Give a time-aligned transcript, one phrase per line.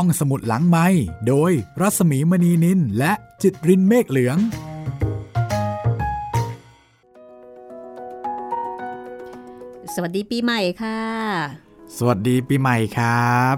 [0.00, 0.86] ห้องสมุดหลังไม้
[1.28, 4.38] โดยรัสมีมณีนินและจิตรินเมฆเหลือง
[9.94, 11.00] สวัสดีปีใหม่ค่ะ
[11.98, 13.56] สวัสดีปีใหม่ครับ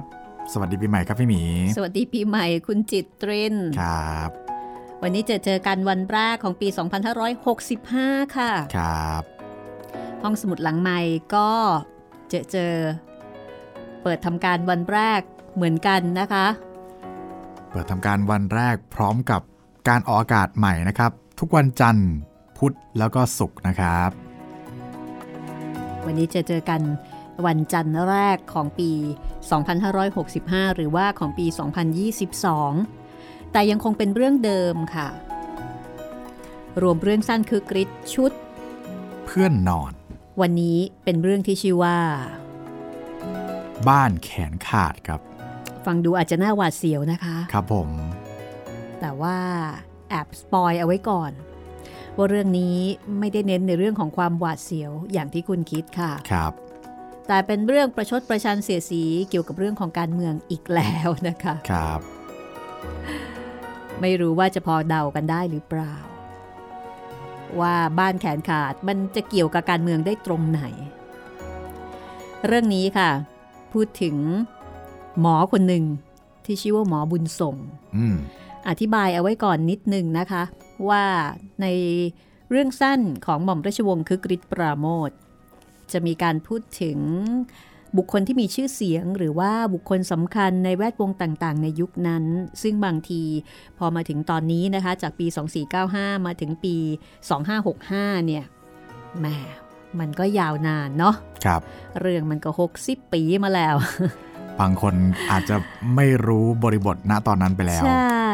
[0.52, 1.42] สวัสดีปีใหม่ครับพี่หมี
[1.76, 4.30] สวัสดีปีใหม่คุณจิตรินครับ
[5.02, 6.68] วันนี้จะเจอกันวันแรกของปี
[7.52, 9.22] 2565 ค่ะ ครับ
[10.22, 11.00] ห้องสมุดหลังใหม่
[11.34, 11.50] ก็
[12.28, 12.74] เจอเจอ
[14.02, 15.22] เปิดทำการวันแรก
[15.58, 16.46] เหมือนกันนะคะ
[17.70, 19.40] เปิดทำการวันแรกพร้อมกับ
[19.88, 22.10] การออกอากาศใหม่นะครับ ทุกวันจันทร์
[22.58, 24.10] พุธแล้วก็ศุกร์นะครับ
[26.06, 26.80] วันนี้จะเจอกัน
[27.46, 28.90] วันจันทร์แรกของปี
[30.04, 31.46] 2565 หรือว่าของปี
[32.68, 35.08] 2022 แต่ยังคงเป็นเรื่องเดิมค่ะ
[36.82, 38.32] รวมเรื่องสั้นคือกริดชุด
[39.26, 39.92] เพื่อนนอน
[40.40, 41.98] วันนี้เป็นเรื่องที่ชื่อว่า
[43.88, 45.20] บ้านแขนขาดครับ
[45.88, 47.88] ฟังดูอาจจะน่าหวาดเสียวนะคะ ครับผม
[49.00, 49.36] แต่ว่า
[50.10, 51.32] แอบสปอยเอาไว้ก่อน
[52.16, 52.76] ว่าเรื่องนี้
[53.18, 56.52] ไม่ได้เน้นในเรื่องของความหวาดเสียวอย่างที่คุณคิดค่ะ ครับ
[57.26, 62.00] แต่เป็นเรื่องประชดประชันเสียสีเกี่ยวกับเรื่องของการเมืองอีกแล้วนะคะ ครับ
[64.00, 65.94] ไม่รู้ว่าจะพอเดากันได้หรือเปล่า
[67.60, 70.62] ว่าบ้านแขนขาดมันจะเกี่ยวกับการเมืองได้ตรงไหน
[72.46, 73.10] เรื่องนี้ค่ะ
[73.72, 74.16] พูดถึง
[75.20, 75.84] หมอคนหนึ่ง
[76.44, 77.56] ที่ชื่อว่าหมอบุญส่ง
[77.96, 78.16] อืม
[78.68, 80.42] อธิบายเอาไว้ก่อนนิดนึงนะคะ
[80.88, 81.04] ว่า
[81.62, 81.66] ใน
[82.50, 85.10] เรื่องสั้นของหม่อมราชวงศ์คึกฤทธิ์ปราโมท
[85.92, 86.98] จะมีการพูดถึง
[87.96, 92.24] บุคคลที่มีชื่อเสียงหรือว่าบุคคลสำคัญในแวดวงต่างๆ ในยุคนั้น
[92.62, 93.22] ซึ่งบางที
[93.78, 95.26] พอมาถึงตอนนี้นะคะ จากปี
[95.76, 96.74] 2495 มาถึงปี
[97.50, 98.44] 2565 เนี่ย
[99.18, 99.26] แหม
[100.00, 101.60] มันก็ยาวนานเนาะครับ
[102.00, 102.50] เรื่องมันก็
[102.82, 103.76] 60 ปีมาแล้ว
[104.60, 104.94] บางคน
[105.30, 105.56] อาจจะ
[105.96, 108.32] ไม่รู้บริบทณตอนนั้นไปแล้ว ใช่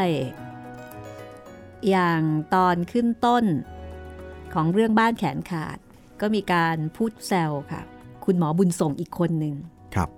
[1.88, 2.22] อย่าง
[2.54, 3.44] ตอนขึ้นต้น
[4.54, 5.78] ของเรื่องบ้านแขนขาด
[6.20, 7.82] ก็มีการพูดแซวค่ะ
[8.24, 9.54] คุณหมอบุญส่งอีกคนหนึ่ง
[9.94, 10.08] ครับ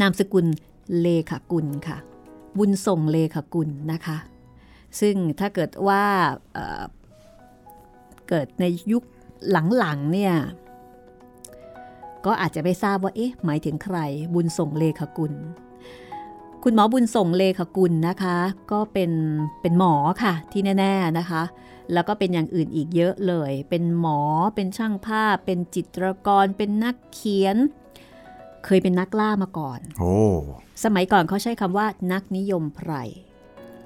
[0.00, 0.46] นามสกุล
[1.00, 1.98] เลขากุลค่ะ
[2.58, 4.18] บุญส่งเลขากุลนะคะ
[5.00, 6.04] ซึ่งถ้าเกิดว่า
[6.52, 6.82] เอ่อ
[8.28, 9.04] เกิดในยุค
[9.78, 10.34] หลังๆเนี่ย
[12.26, 13.96] ก็อาจจะไม่ทราบว่าเอ๊ะหมายถึงใคร
[14.34, 15.32] บุญส่งเลขากุล
[16.62, 18.36] คุณหมอบุญส่งเลขากุลนะคะ
[18.72, 19.12] ก็เป็น
[19.62, 21.42] เป็นหมอค่ะที่แน่ ๆนะคะ
[21.92, 24.20] แล้วก็เป็นอย่างอื่นอีกเยอะเลย เป็นหมอ
[24.54, 27.56] เป็นช่างภาพ เป็นจิตรกร เป็นนักเขียน
[28.64, 30.16] เคยเป็นนักล่ามาก่อน โอ้
[30.84, 32.92] สมัยก่อนเขาใช้คำว่านักนิยมไพร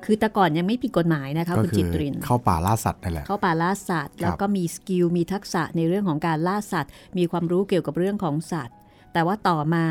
[0.04, 8.76] คือแต่ก่อนยังไม่ผิดกฎหมายนะคะก็คุณคืจิตริน เข้าป่าล่าสัตว์นั่นแหละ เข้าป่าล่าสัตว์ แล้วก็มีสกิลมีทักษะในเรื่องของการล่าสัตว์ มีความรู้เกี่ยวกับเรื่องของสัตว์
[9.12, 9.86] แต่ว่าต่อมา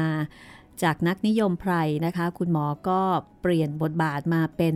[0.83, 1.73] จากนักนิยมไพร
[2.05, 2.99] นะคะ คุณหมอก็
[3.41, 4.75] เปลี่ยนบทบาทมาเป็น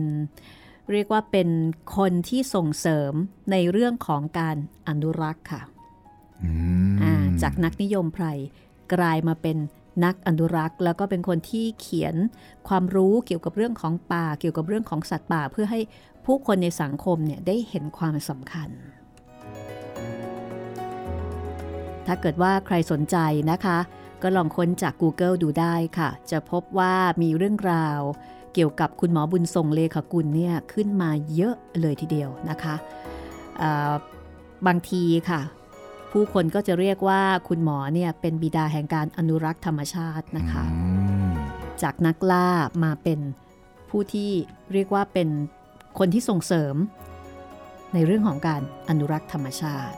[0.92, 1.48] เรียกว่าเป็น
[1.96, 3.12] คนที่ส่งเสริม
[3.52, 4.56] ในเรื่องของการ
[4.88, 5.62] อนุรักษ์ค่ะ
[6.44, 6.50] อื
[6.92, 8.26] มอ่าจากนักนิยมไพร
[8.94, 9.56] กลายมาเป็น
[10.04, 12.14] นักอนุรักษ์แล้วก็เป็นคนที่เขียน
[12.68, 15.80] ความรู้เกี่ยวกับเรื่องของป่า เกี่ยวกับเรื่องของสัตว์ป่า เพื่อให้
[16.26, 18.70] ผู้คนในสังคมเนี่ยได้เห็นความสำคัญ
[22.06, 23.16] ถ้าเกิดว่าใครสนใจ
[23.50, 23.78] นะคะ
[24.22, 28.00] ก็ลองค้นจาก Google ดูได้ค่ะ จะพบว่ามีเรื่องราว
[28.54, 32.74] เกี่ยวกับคุณหมอบุญทรงเลขากุลเนี่ยขึ้นมาเยอะเลยทีเดียวนะคะ
[34.66, 35.40] บางทีค่ะ
[36.12, 40.78] ผู้คนก็จะเรียกว่าคุณหมอเนี่ยเป็นบิดาแห่งการอนุรักษ์ธรรมชาตินะคะอื
[41.28, 41.32] ม
[41.82, 42.48] จากนักล่า
[42.84, 43.20] มาเป็น
[43.90, 44.30] ผู้ที่
[44.72, 45.28] เรียกว่าเป็น
[45.98, 46.74] คนที่ส่งเสริม
[47.94, 49.96] ในเรื่องของการอนุรักษ์ธรรมชาติ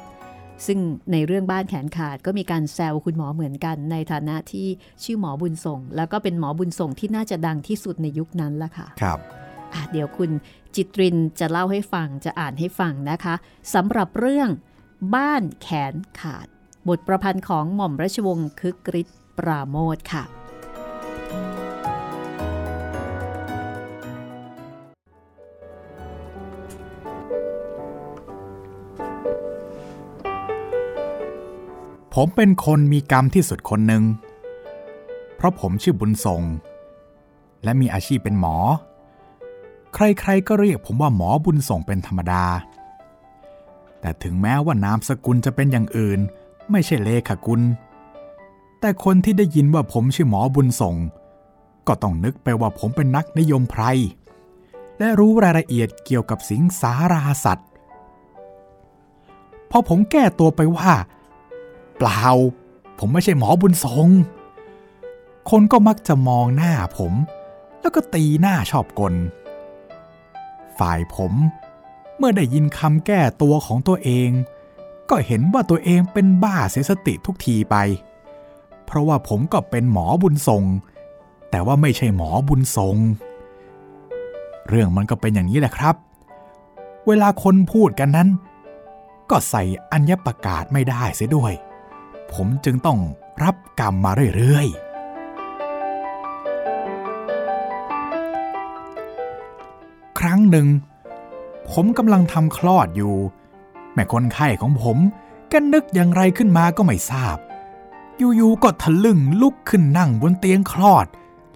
[0.67, 0.79] ซึ่ง
[1.13, 4.67] ในเรื่องบ้านแขนขาดก็มีการแซวคุณหมอเหมือนกัน ในฐานะที่
[5.05, 9.19] ชื่อหมอบุญส่ง แล้วก็เป็นหมอบุญส่งที่น่าจะดังที่สุดในยุคนั้นละค่ะครับ
[9.75, 10.31] อะเดี๋ยวคุณ
[10.75, 13.35] จิตรินจะเล่าให้ฟังจะอ่านให้ฟังนะคะ
[13.75, 14.49] สำหรับเรื่อง
[15.15, 16.47] บ้านแขนขาด
[16.89, 20.25] บทประพันธ์ของหม่อมราชวงศ์คึกฤทธิ์ปราโมทค่ะ
[32.15, 34.03] ผมเป็นคนมีกรรมที่สุดคนหนึ่ง
[35.37, 36.43] เพราะผมชื่อบุญทรง
[37.65, 38.57] และมีอาชีพเป็นหมอ
[39.95, 42.45] ใครๆก็เรียกผมว่าหมอบุญส่งเป็นธรรมดา
[44.01, 46.21] แต่ถึงแม้ว่านามสกุลจะเป็นอย่างอื่น
[46.71, 47.63] ไม่ใช่เลขากุล
[48.81, 50.97] แต่คนที่ได้ยินว่าผมชื่อหมอบุญส่ง
[51.87, 53.83] ก็ต้องนึกไปว่าผมเป็นนักนิยมไพร
[54.99, 57.69] และรู้รายละเอียดเกี่ยวกับสิงสาราสัตว์
[59.71, 60.93] พอผมแก้ตัวไปว่า
[61.99, 62.25] เปล่า
[62.99, 64.09] ผมไม่ใช่หมอบุญทรง
[65.51, 67.13] คนก็มักจะมองหน้าผม
[67.81, 69.15] แล้วก็ตีหน้าชอบกล
[70.79, 71.33] ฝ่ายผม
[72.23, 74.31] เมื่อได้ยินคำแก้ตัวของตัวเอง
[75.11, 77.77] ก็เห็นว่าตัวเองเป็นบ้าเสียสติทุกทีไป
[78.87, 80.65] เพราะว่าผมก็เป็นหมอบุญทรง
[81.51, 82.97] แต่ว่าไม่ใช่หมอบุญทรง
[84.69, 85.95] เรื่องมันก็เป็นอย่างนี้แหละครับ
[87.07, 88.29] เวลาคนพูดกันนั้น
[89.31, 89.63] ก็ใส่
[89.93, 91.53] อัญญประกาศไม่ได้เสียด้วย
[92.33, 92.99] ผมจึงต้อง
[93.43, 94.91] รับกรรมมาเรื่อยๆ
[100.19, 100.67] ครั้งหนึ่ง
[101.73, 103.15] ผมกำลังทำคลอดอยู่
[103.95, 104.97] แม่คนไข้ของผม
[105.53, 107.37] ก็นึกอย่างไรขึ้นมาก็ไม่ทราบ
[108.19, 111.07] อยู่ๆก็ทะลึ่งลุกขึ้นนั่งบนเตียงคลอด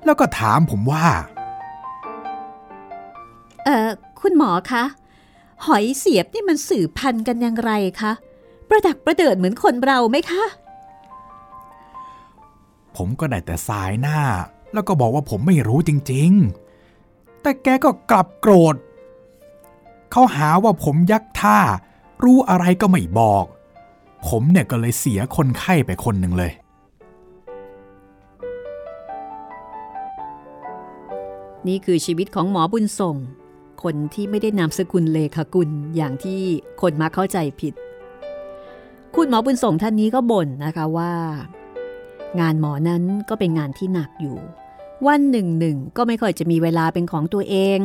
[0.05, 1.07] แล้วก็ถามผมว่า
[3.65, 3.89] เอ่อ
[4.21, 4.85] คุณหมอคะ
[5.67, 8.13] หอยเสียบนี่มันสืบพันธุ์กันอย่างไรคะ
[8.69, 10.45] ประดักประเดิดเหมือนคนเราไหมคะ
[12.97, 14.21] ผมก็ได้แต่สายหน้า
[14.73, 16.31] แล้วก็บอกว่าผมไม่รู้จริง
[16.87, 18.77] ๆ แต่แกก็กลับโกรธ
[20.17, 21.59] เขาหาว่าผมยักท่า
[22.25, 23.45] รู้อะไรก็ไม่บอก
[24.27, 26.53] ผมเนี่ยก็เลยเสียคนไข้ไปคนหนึ่งเลย
[31.69, 33.17] นี่คือชีวิตของหมอบุญส่ง
[33.83, 36.41] คนที่ไม่ได้นามสกุลเลขากุลอย่างที่
[36.81, 37.75] คนมาเข้าใจผิด
[39.17, 41.13] คุณหมอบุญส่งท่านนี้ก็บ่นนะคะว่า
[42.41, 44.37] งานหมอนั้นก็เป็นงานที่หนักอยู่
[45.07, 47.81] วันหนึ่งหนึ่งก็ไม่ค่อยจะมีเวลาเป็นของตัวเอง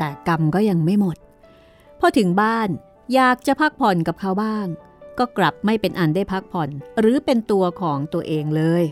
[0.00, 1.16] แต่กรรมก็ยังไม่หมด
[2.00, 2.68] พอถึงบ้าน
[3.14, 4.66] อยากจะพักผ่อนกับเขาบ้าง
[5.18, 6.68] ก็กลับไม่เป็นอันได้พักผ่อน
[6.98, 8.84] หรือเป็นตัวของตัวเองเลย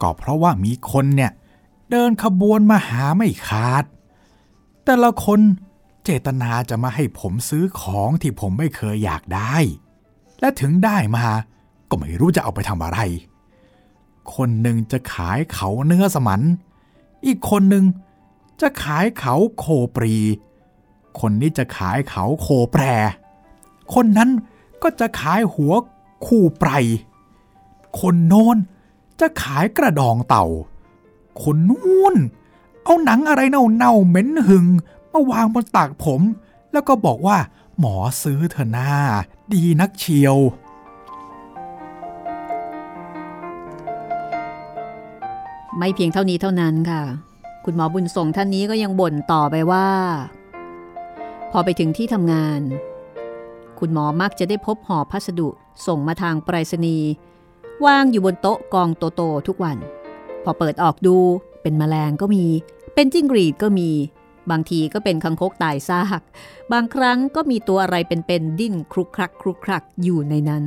[0.00, 1.32] ก็เพราะว่ามีคนเนี่ย
[1.90, 3.84] เดินขบวนมาหาไม่ขาด
[4.84, 5.40] แต่ละคน
[6.04, 9.56] เจตนาจะมาให้ผมซื้อของที่ผมไม่เคยอยากได้
[10.40, 11.26] และถึงได้มา
[11.90, 12.98] ก็ไม่รู้จะเอาไปทำอะไร
[14.34, 16.40] คนหนึ่งจะขายเขาเนื้อสมัน
[17.26, 17.84] อีกคนหนึ่ง
[18.60, 19.66] จะขายเขาโค
[19.96, 20.16] ปรี
[21.20, 22.82] คนนี้จะขายเขาโคแปร
[23.94, 24.30] คนนั้น
[24.82, 25.74] ก็จะขายหัว
[26.26, 26.70] คู่ไพร
[28.00, 28.56] คนโน้น
[29.20, 30.46] จะขายกระดองเต่า
[31.42, 32.14] คนนู้น
[32.84, 34.66] เอาหนังอะไรเน่าๆเหม็นหึง
[35.12, 36.20] มาวางบนตักผม
[36.72, 37.38] แล้วก็บอกว่า
[37.78, 38.92] หมอซื้อเถอะหน้า
[39.52, 40.36] ดีนักเชียว
[45.78, 47.02] ไม่เพียงเท่านี้เท่านั้นค่ะ
[47.70, 49.88] คุณหมอบุญส่งท่านนี้ก็ยังบ่นต่อไปว่า
[51.50, 52.60] พอไปถึงที่ทำงาน
[53.78, 55.48] คุณหมอมักจะได้พบห่อพัสดุ
[55.86, 57.08] ส่งมาทางไปรษณีย์
[57.84, 59.78] วางอยู่บนโต๊ะกองโตๆทุกวัน
[60.44, 61.16] พอเปิดออกดู
[61.62, 62.44] เป็นแมลงก็มี
[62.94, 63.90] เป็นจิ้งหรีดก็มี
[64.50, 66.20] บางทีก็เป็นคังคกตายซาก
[66.72, 70.64] บางครั้งก็มีตัวอะไรเป็นๆดิ้นครุกครักครุกครักอยู่ในนั้น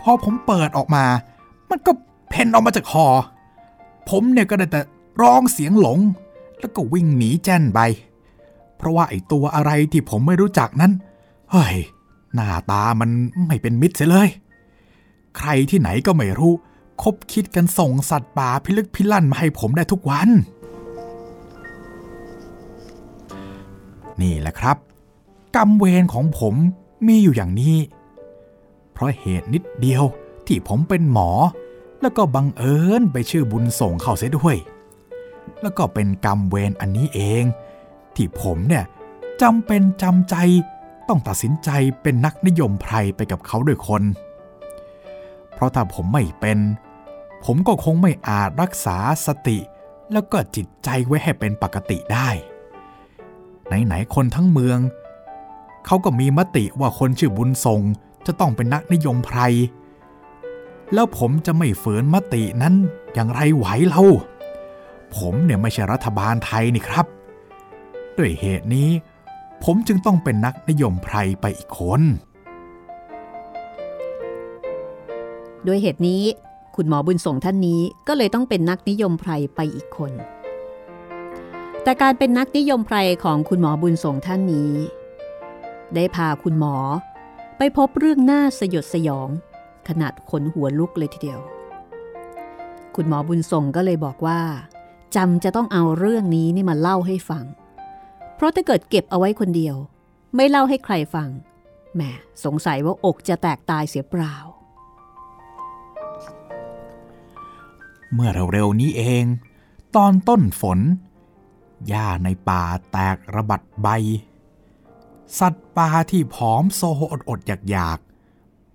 [0.00, 1.04] พอผมเปิดออกมา
[1.70, 1.92] มันก็
[2.28, 3.06] เพ่นออกมาจากคอ
[4.10, 4.80] ผมเนี่ยก็ได้แต่
[5.22, 5.98] ร้องเสียงหลง
[6.60, 7.80] แล้วก็วิ่งหนีแจ้นไป
[8.76, 10.92] เพราะว่าไอ้ตัวอะไรที่ผมไม่รู้จักนั้น
[11.50, 11.76] เฮ้ย
[12.34, 13.10] หน้าตามัน
[13.46, 14.28] ไม่เป็นมิตรเสียเลย
[15.36, 16.52] ใครที่ไหนก็ไม่รู้
[17.02, 20.28] คบคิดกันส่งสัตว์ป่าพิลึกพิลั่นมาให้ผมได้ทุกวัน
[24.20, 24.76] นี่แหละครับ
[25.56, 26.54] กรรมเวรของผม
[27.06, 27.76] มีอยู่อย่างนี้
[28.92, 30.04] เพราะเหตุนิดเดียว
[30.46, 31.30] ที่ผมเป็นหมอ
[32.00, 34.56] แล้วก็บังเอิญไปชื่อบุญส่งเข้าเสียด้วย
[35.62, 37.44] แล้วก็เป็นกรรมเวรอันนี้เอง
[38.14, 38.84] ที่ผมเนี่ย
[39.42, 40.36] จำเป็นจำใจ
[41.08, 41.70] ต้องตัดสินใจ
[42.02, 44.02] เป็นนักนิยมไพรไปกับเขาด้วยคน
[45.54, 46.58] เพราะถ้าผมไม่เป็น
[47.44, 49.58] ผมก็คงไม่อาจรักษาสติ
[50.12, 52.28] แล้วก็จิตใจไว้ให้เป็นปกติได้
[53.66, 54.78] ไหนๆคนทั้งเมือง
[55.86, 57.80] เขาก็มีมติว่าคนชื่อบุญทรง
[58.26, 59.40] จะต้องเป็นนักนิยมไพร
[60.94, 62.74] แล้วผมจะไม่ฝืนมตินั้น
[63.14, 64.04] อย่างไรไหวเล่า
[65.16, 67.06] ผมเนี่ยไม่ใช่รัฐบาลไทยนี่ครับ
[68.18, 68.90] ด้วยเหตุนี้
[69.64, 72.02] ผมจึงต้องเป็นนักนิยมไพรไปอีกคน
[75.66, 76.22] ด้วยเหตุนี้
[76.76, 80.12] คุณหมอบุญส่งท่านนี้ก็เลยต้องเป็นนักนิยมไพรไปอีกคน
[81.82, 84.72] แต่การเป็นนักนิยมไพรของคุณหมอบุญส่งท่านนี้
[85.94, 86.76] ได้พาคุณหมอ
[87.58, 89.28] ไปพบเรื่องน่าสยดสยอง
[89.90, 91.40] ขนาดขนหัวลุกเลยทีเดียว
[92.94, 94.40] คุณหมอบุญส่งก็เลยบอกว่า
[95.16, 97.44] จำจะต้องเอาเรื่องนี้นี่มาเล่าให้ฟัง
[98.34, 99.76] เพราะถ้าเกิดเก็บเอาไว้คนเดียว
[100.36, 101.28] ไม่เล่าให้ใครฟัง
[101.94, 102.02] แหม
[102.44, 104.34] สงสัยว่าอกจะแตกตายเสียเปล่า
[108.12, 109.24] เมื่อเร็วๆนี้เอง
[109.96, 110.78] ตอนต้นฝน
[111.88, 113.88] หญ้าในป่าแตกระบัดใบ
[115.38, 116.80] สัตว์ป่าที่ผอมโซ
[117.10, 118.09] อดอดๆอยากๆ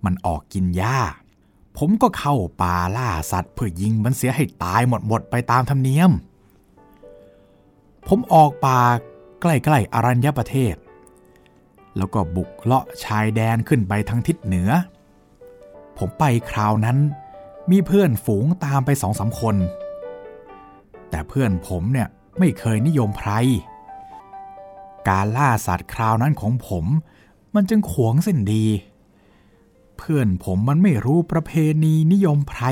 [0.04, 0.98] มันออกกินหญ้า
[1.76, 6.10] ผมก็เข้าป่าล่าสัตว์ เพื่อยิงมันเสียให้ตายหมดหมดไปตามธรรมเนียม
[8.08, 8.80] ผมออกป่า
[9.40, 10.74] ใกล้ๆอรัญญประเทศ
[11.96, 14.70] แล้วก็บุกเลาะชายแดนขึ้นไปทางทิศเหนือ
[15.98, 16.98] ผมไปคราวนั้น
[17.70, 19.56] มีเพื่อนฝูงตามไปสองสาคน
[21.10, 23.30] แต่เพื่อนผมเนี่ยไม่เคยนิยมไพร
[25.08, 26.84] การล่าสัตว์คราวนั้นของผม
[27.54, 28.64] มันจึงขวงเส้นดี
[29.98, 31.52] เพื่อนผมมันไม่รู้ประเพ
[31.84, 32.62] ณีนิยมไพร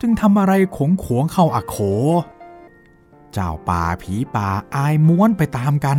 [0.00, 1.76] จึงทำอะไรขงขวงเข้าอักโข
[3.32, 5.98] เจ้าป่าผีป่าอายม้วนไปตามกัน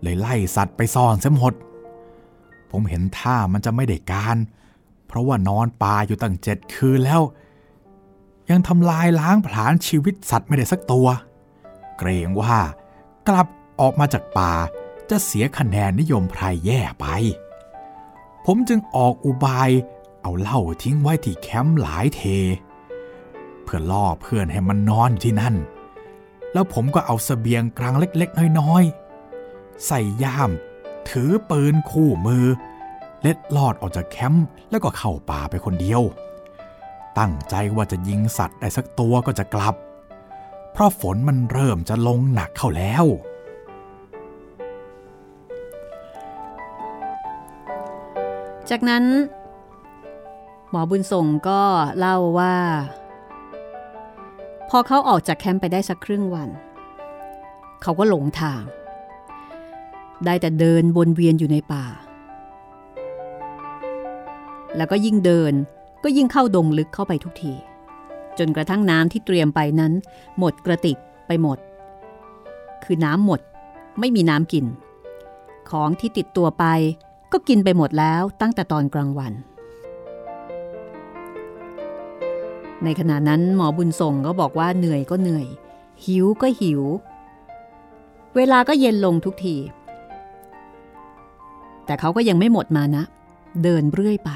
[0.00, 1.54] เลยไล่สัตว์ไปซ่อนเสียหมด
[2.70, 4.36] ผมเห็นท่ามันจะไม่ได้การ
[5.06, 7.22] เพราะว่านอนป่าอยู่ตั้งเจ็ดคืนแล้ว
[8.50, 11.06] ยังทำลายล้างผลาญชีวิตสัตว์ไม่ได้สักตัว
[11.98, 12.58] เกรงว่า
[13.28, 13.46] กลับ
[13.80, 14.52] ออกมาจากป่า
[15.10, 17.06] จะเสียคะแนนนิยมไพรแย่ไป
[18.46, 19.70] ผมจึงออกอุบาย
[20.22, 22.20] เอาเหล้าทิ้งไว้ที่แคมป์หลายเท
[23.62, 25.54] เพื่อล่อเพื่อนให้มันนอนที่นั่น
[26.52, 30.50] แล้วผมก็เอาสเสบียงกลางเล็กๆ น้อยๆ ใส่ย่าม
[31.08, 32.46] ถือปืนคู่มือ
[33.20, 36.02] เล็ดลอดออกจากแคมป์แล้วก็เข้าป่าไปคนเดียว
[37.18, 39.74] ตั้งใจว่าจะยิงสัตว์ได้สักตัวก็จะกลับ
[40.72, 43.04] เพราะฝนมันเริ่มจะลงหนักเข้าแล้ว
[48.68, 49.04] จากนั้น
[50.70, 51.62] หมอบุญส่งก็
[51.98, 52.56] เล่าว่า
[54.68, 56.48] พอเขาออกจากแคมป์ไปได้สักครึ่งวัน
[57.82, 58.62] เขาก็หลงทาง
[60.24, 61.84] ได้แต่เดินวนเวียนอยู่ในป่า
[64.76, 65.52] แล้วก็ยิ่งเดิน
[66.04, 67.54] ก็ยิ่งเข้าดงลึกเข้าไปทุกที
[68.38, 69.92] จนกระทั่งน้ำที่เตรียมไปนั้น
[70.38, 71.58] หมดกระติกไปหมด
[72.84, 73.40] คือน้ำหมด
[74.00, 74.64] ไม่มีน้ำกิน
[75.70, 76.64] ของที่ติดตัวไป
[77.32, 79.32] ก็กินไปหมดแล้วตั้งแต่ตอนกลางวัน
[82.84, 85.46] ในขณะนั้นหมอบุญส่งก็บอกว่าเหนื่อยก็เหนื่อย
[86.04, 86.82] หิวก็หิว
[88.36, 89.56] เวลาก็เย็นลงทุกที
[91.84, 93.04] แต่เขาก็ยังไม่หมดมานะ
[93.62, 94.30] เดินเรื่อยไป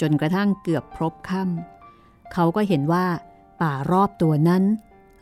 [0.00, 3.06] จนกระทั่งเกือบพบค่ำเขาก็เห็นว่า
[3.60, 4.62] ป่ารอบตัวนั้น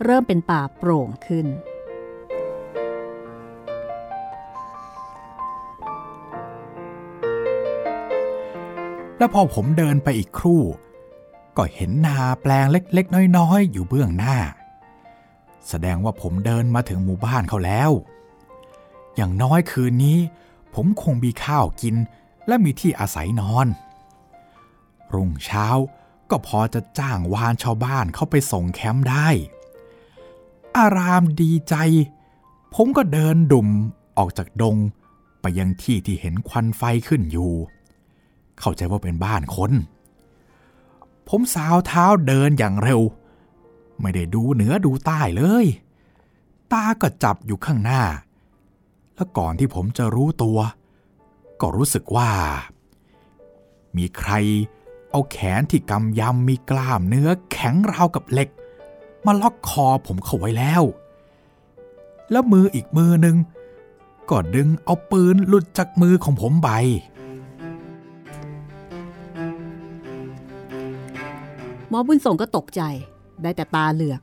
[0.04, 1.46] เริ่มเป็นป่าโปร่งขึ้น
[9.18, 10.62] แล้วพอผมเดินไปอีกครู่
[11.56, 14.36] ก็เห็นนาแปลงเล็กๆ น้อยๆ อยู่เบื้องหน้า
[15.68, 17.90] แสดงว่าผมเดินมาถึงหมู่บ้านเขาแล้ว
[19.16, 20.18] อย่างน้อยคืนนี้
[20.74, 21.96] ผมคงมีข้าวกิน
[22.46, 23.66] และมีที่อาศัยนอน
[25.14, 25.66] รุ่งเช้า
[26.30, 29.28] ก็พอจะจ้างวานชาวบ้านเข้าไปส่งแคมป์ได้
[30.76, 31.74] อารามดีใจ
[32.74, 33.68] ผมก็เดินดุ่ม
[34.18, 34.76] ออกจากดง
[35.40, 37.52] ไปยังที่ที่เห็นควันไฟขึ้นอยู่
[38.60, 39.72] เข้าใจว่าเป็นบ้านคน
[41.28, 43.00] ผมสาวเท้าเดินอย่างเร็ว
[44.00, 45.66] ไม่ได้ดูเหนือดูใต้เลย
[46.72, 48.02] ตาก็จับอยู่ข้างหน้า
[49.14, 50.58] แล้วก่อนที่ผมจะรู้ตัว
[51.60, 52.30] ก็รู้สึกว่า
[53.96, 54.32] มีใคร
[55.10, 58.48] เอาแขนที่กำยำมีกล้ามเนื้อแข็งราวกับเหล็ก
[59.26, 60.82] มาล็อกคอผมเข้าไว้แล้ว
[62.30, 63.36] แล้วมืออีกมือหนึ่ง
[64.30, 66.70] ก็ดึงเอาปืนหลุดจากมือของผมไป
[71.88, 72.82] หมอบุญส่งก็ตกใจ
[73.42, 74.20] ได้แต่ตาเหลือก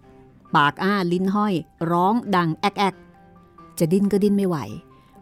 [0.55, 1.53] ปากอ้าลิ้นห้อย
[1.91, 2.95] ร้องดังแอกแอก
[3.79, 4.57] จะดิ้นก็ดิ้นไม่ไหว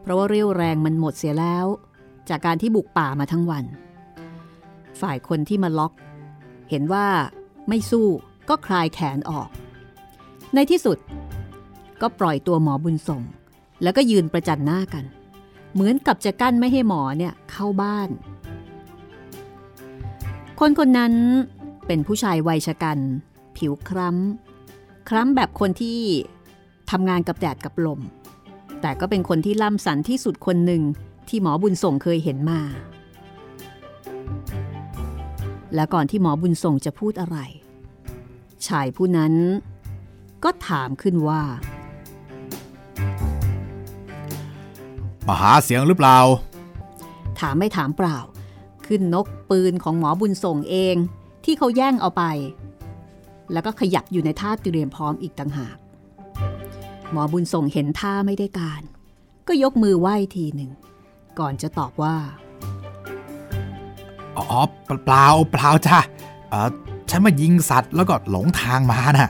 [0.01, 1.65] เพราะว่าเรี่ยวแรงมันหมดเสียแล้ว
[2.29, 3.65] จากการที่บุกป่ามาทั้งวัน
[5.01, 5.93] ฝ่ายคนที่มาล็อก
[6.69, 7.07] เห็นว่า
[7.69, 8.07] ไม่สู้
[8.49, 9.49] ก็คลายแขนออก
[10.53, 10.97] ในที่สุด
[12.01, 13.21] ก็ปล่อยตัวหมอบุญส่ง
[13.83, 15.05] แล้วก็ยืนประจันหน้ากัน
[15.73, 18.09] เหมือนกับจะกั้นไม่ให้หมอเนี่ยเข้าบ้าน
[20.59, 21.13] คนคนนั้น
[21.87, 22.99] เป็นผู้ชายวัยชะกัน
[23.57, 25.99] ผิวคล้ำ คล้ำแบบคนที่
[26.91, 28.01] ทำงานกับแดดกับลม
[28.81, 30.83] แต่ก็เป็นคนที่ล่ำสันที่สุดคนหนึ่ง
[31.29, 32.61] ที่หมอบุญส่งเคยเห็นมา
[35.75, 37.37] และก่อนที่หมอบุญส่งจะพูดอะไร
[38.67, 39.33] ชายผู้นั้น
[40.43, 41.41] ก็ถามขึ้นว่า
[45.27, 46.19] มาหาเสียงหรือเปล่า
[47.39, 48.19] ถามไม่ถามเปล่า
[48.87, 50.95] ขึ้นนกปืนของหมอบุญส่งเอง
[51.43, 52.23] ที่เขาแย่งเอาไป
[53.53, 55.77] แล้วก็ขยับอยู่ในท่าเตรียมพร้อมอีกต่างหาก
[57.11, 58.81] หมอบุญส่งเห็นท่าไม่ได้การ
[59.47, 60.71] ก็ยกมือไหว้ทีหนึ่ง
[61.39, 62.15] ก่อนจะตอบว่า
[64.37, 64.47] อ๋อ
[64.85, 65.99] เปล่าเปล่าจ้ะ
[66.49, 66.69] เออ
[67.09, 69.29] ฉันมายิงสัตว์แล้วก็หลงทางมาน่ะ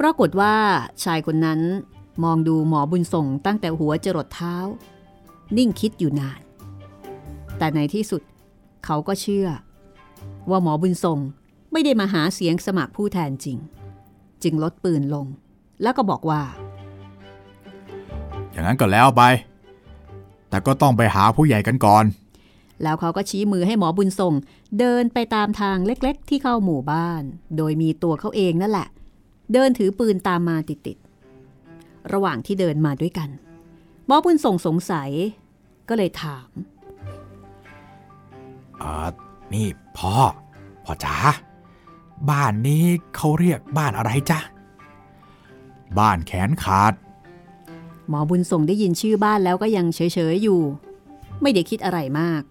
[0.00, 0.54] ปรากฏว่า
[1.04, 1.60] ชายคนนั้น
[2.24, 4.56] มองดูหมอบุญส่งตั้งแต่หัวจรดเท้า
[5.56, 6.40] นิ่งคิดอยู่นาน
[7.58, 8.22] แต่ในที่สุด
[8.84, 9.46] เขาก็เชื่อ
[10.50, 11.18] ว่าหมอบุญทรง
[11.72, 13.58] ไม่ได้มาหาเสียงสมัครผู้แทนจริง
[14.42, 15.26] จึงลดปืนลง
[15.82, 16.42] แล้วก็บอกว่า
[18.50, 19.22] อย่างนั้นก็แล้วไป
[20.48, 22.04] แต่ก็ต้องไปหาผู้ใหญ่กันก่อน
[22.82, 24.34] แล้วเขาก็ชี้มือให้หมอบุญทรง
[24.78, 27.22] เดินไปตามทางเล็กๆ ที่เข้าหมู่บ้าน
[27.56, 28.88] โดยมีตัวเขาเองนั่นแหละ
[29.52, 33.28] เดินถือปืนตามมาติดๆระหว่างที่เดินมาด้วยกัน
[34.06, 35.10] หมอบุญทรงสงสัย
[35.88, 36.48] ก็เลยถาม
[38.82, 39.08] อ่า
[39.54, 39.68] นี่
[39.98, 40.14] พ่อ
[40.84, 41.16] พ่อจ๋า
[42.30, 42.84] บ้านนี้
[43.14, 44.40] เขาเรียกบ้านอะไรจ๊ะ
[45.98, 46.92] บ้านแขนขาด
[48.08, 50.00] หมอบุญส่งได้ยินชื่อบ้านแล้วก็ยังเฉ
[50.32, 50.62] ยๆอยู่
[51.40, 52.42] ไม่ได้คิดอะไรมาก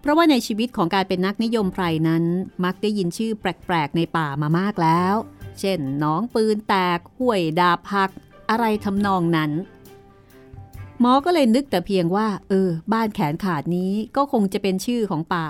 [0.00, 2.24] เพราะว่าในชีวิตของการเป็นนักนิยมไพรนั้น
[2.64, 5.14] มักได้ยินชื่อแปลกๆในป่ามามากแล้ว
[5.60, 8.10] เช่นน้องปืนแตกห้วยดาบหัก
[8.50, 9.50] อะไรทำนองนั้น
[11.00, 15.46] หมอก็เลยนึกแต่เพียงว่า เออ บ้านแขนขาดนี้ก็คงจะเป็นชื่อของป่า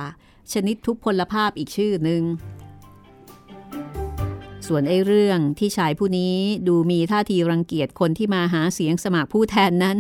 [0.53, 2.23] ชนิดทุพพลภาพอีกชื่อหนึ่ง
[4.67, 6.37] ส่วนไอ้เรื่องที่ชายผู้นี้
[6.69, 9.99] ดูมีท่าทีรังเกียจคนที่มาหาเสียงสมัครผู้แทนนั้น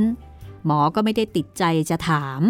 [0.66, 2.40] หมอก็ไม่ได้ติดใจจะถาม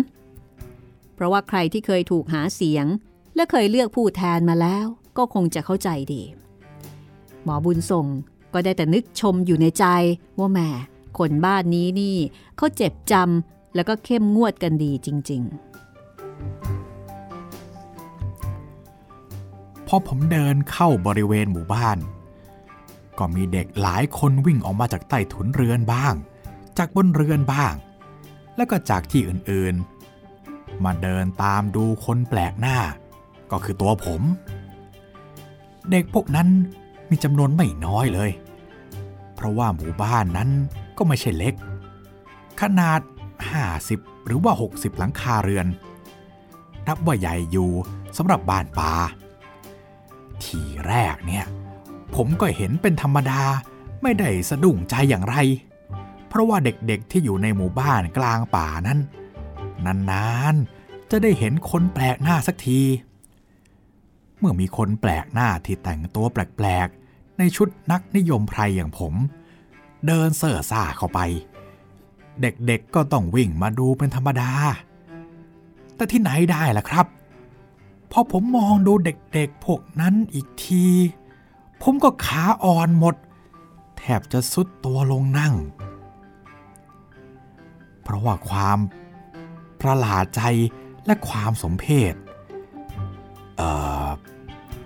[1.14, 2.86] เพราะว่าใครที่เคยถูกหาเสียง
[3.34, 4.86] และเคยเลือกผู้แทนมาแล้ว
[5.16, 6.22] ก็คงจะเข้าใจดี
[7.44, 8.06] หมอบุญส่ง
[8.54, 9.84] ก็ได้แต่นึกชมอยู่ในใจ
[10.38, 10.60] ว่าแหม
[11.18, 12.16] คนบ้านนี้นี่
[12.56, 15.65] เขาเจ็บจำแล้วก็เข้มงวดกันดีจริง ๆ
[19.86, 21.98] พอผมเดินเข้าบริเวณหมู่บ้าน
[23.18, 26.14] ก็มีเด็กหลายคนวิ่งออกมาจากใต้ถุนเรือนบ้าง
[26.78, 27.74] จากบนเรือนบ้าง
[28.56, 32.78] แล้วก็จากที่อื่นๆ มาเดินตามดูคนแปลกหน้า
[33.50, 34.22] ก็คือตัวผม
[35.90, 36.48] เด็กพวกนั้น
[37.10, 38.30] มีจำนวนไม่น้อยเลย
[39.34, 40.50] เพราะว่าหมู่บ้านนั้น
[40.98, 41.54] ก็ไม่ใช่เล็ก
[42.60, 43.00] ขนาด
[43.62, 45.66] 50 หรือว่า 60 หลังคาเรือน
[46.86, 47.70] นับว่าใหญ่อยู่
[48.16, 48.92] สำหรับบ้านป่า
[50.44, 51.44] ทีแรกเนี่ย
[52.14, 53.42] ผมก็เห็นเป็นธรรมดา
[54.02, 55.36] ไม่ได้สะดุ้งใจอย่างไร
[56.28, 58.98] เพราะว่าเด็กๆที่อยู่ในหมู่บ้านกลางป่านั้น
[60.10, 62.80] นานๆ จะได้เห็นคนแปลกหน้าสักที
[64.38, 69.14] เมื่อมีคนแปลกหน้าที่แต่งตัวแปลกๆ ในชุดนักนิยมไพรอย่างผม
[70.06, 71.20] เดินเส่อซ่าเข้าไป
[72.40, 74.50] เด็กๆก็ต้องวิ่งมาดูเป็นธรรมดา
[75.96, 77.06] แต่ที่ไหนได้ล่ะครับ
[78.10, 80.86] พอผมมองดูเด็กๆพวกนั้นอีกที
[81.82, 83.14] ผมก็ขาอ่อนหมด
[83.98, 85.54] แทบจะสุดตัวลงนั่ง
[88.02, 88.78] เพราะว่าความ
[89.80, 90.42] ประหลาดใจ
[91.06, 92.14] และความสมเพช
[93.56, 93.70] เอ่
[94.04, 94.06] อ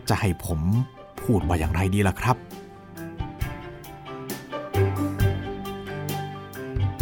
[0.09, 0.61] จะให้ผม
[1.23, 2.37] พูดว่าอย่างไรดีล่ะครับ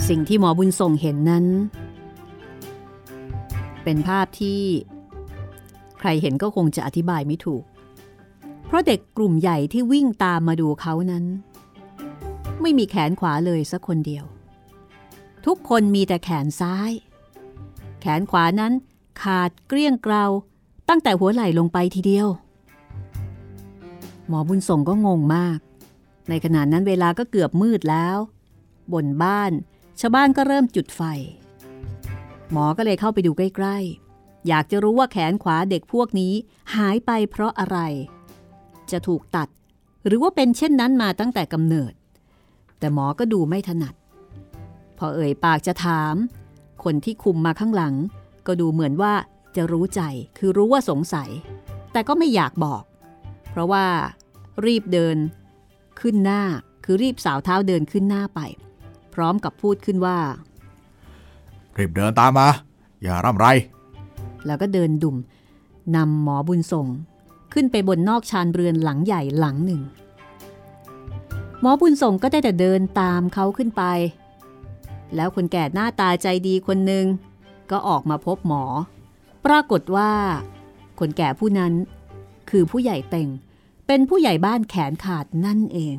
[0.09, 1.47] สิ่งที่หมอบุญส่งเห็นนั้น
[3.85, 4.61] เป็นภาพที่
[5.99, 7.65] ใครเห็นก็คงจะอธิบายไม่ถูก
[8.67, 11.25] เพราะเด็กกลุ่มใหญ่ที่วิ่งตามมาดูเขานั้น
[12.61, 14.25] ไม่มีแขนขวาเลยสักคนเดียว
[15.47, 16.91] ทุกคนมีแต่แขนซ้าย
[18.01, 18.73] แขนขวานั้น
[19.23, 20.25] ขาดเกลี้ยงเกลา
[20.89, 22.29] ตั้งแต่หัวไหล่ลงไปทีเดียว
[24.29, 25.59] หมอบุญส่งก็งงมาก
[26.29, 28.17] ในขณะนั้นเวลาก็เกือบมืดแล้ว
[28.93, 29.53] บนบ้าน
[30.01, 31.03] ชาวบ้านก็เริ่มจุดไฟ
[32.53, 34.08] หมอก็เลยเข้าไปดูใกล้ ๆ
[34.49, 36.33] อยากจะรู้ว่าแขนขวาเด็กพวกนี้
[36.75, 37.79] หายไปเพราะอะไร
[38.91, 39.49] จะถูกตัด
[40.07, 41.93] หรือว่าเป็นเช่นนั้นมาตั้งแต่กำเนิด
[42.79, 43.95] แต่หมอก็ดูไม่ถนัด
[44.99, 46.15] พอเอ่ยปากจะถาม
[46.85, 47.95] คนที่คุมมาข้างหลัง
[48.47, 49.13] ก็ดูเหมือนว่า
[49.57, 50.03] จะรู้ใจ
[50.39, 51.31] คือรู้ว่าสงสัย
[51.93, 52.83] แต่ก็ไม่อยากบอก
[53.51, 53.87] เพราะว่า
[54.67, 55.17] รีบเดิน
[56.01, 56.43] ขึ้นหน้า
[56.85, 58.41] คือรีบสาวเท้าเดินขึ้นหน้าไป
[59.15, 60.19] พร้อมกับพูดขึ้นว่า
[61.79, 62.49] รีบเดินตามมา
[63.03, 63.47] อย่าร่ำไร
[64.47, 65.17] แล้วก็เดินดุ่ม
[65.97, 66.87] นำหมอบุญส่ง
[67.53, 69.83] ขึ้นไปบนนอกชานเรือนหลังใหญ่หลังหนึ่ง
[71.61, 73.83] หมอบุญส่งก็ได้แต่เดินตามเขาขึ้นไป
[75.17, 77.07] แล้วคนแก่หน้าตาใจดีคนหนึ่ง
[77.71, 78.65] ก็ออกมาพบหมอ
[79.47, 80.13] ปรากฏว่า
[80.99, 81.73] คนแก่ผู้นั้น
[82.51, 83.29] คือผู้ใหญ่เต็ง
[83.87, 85.97] เป็นผู้ใหญ่บ้านแขนขาดนั่นเอง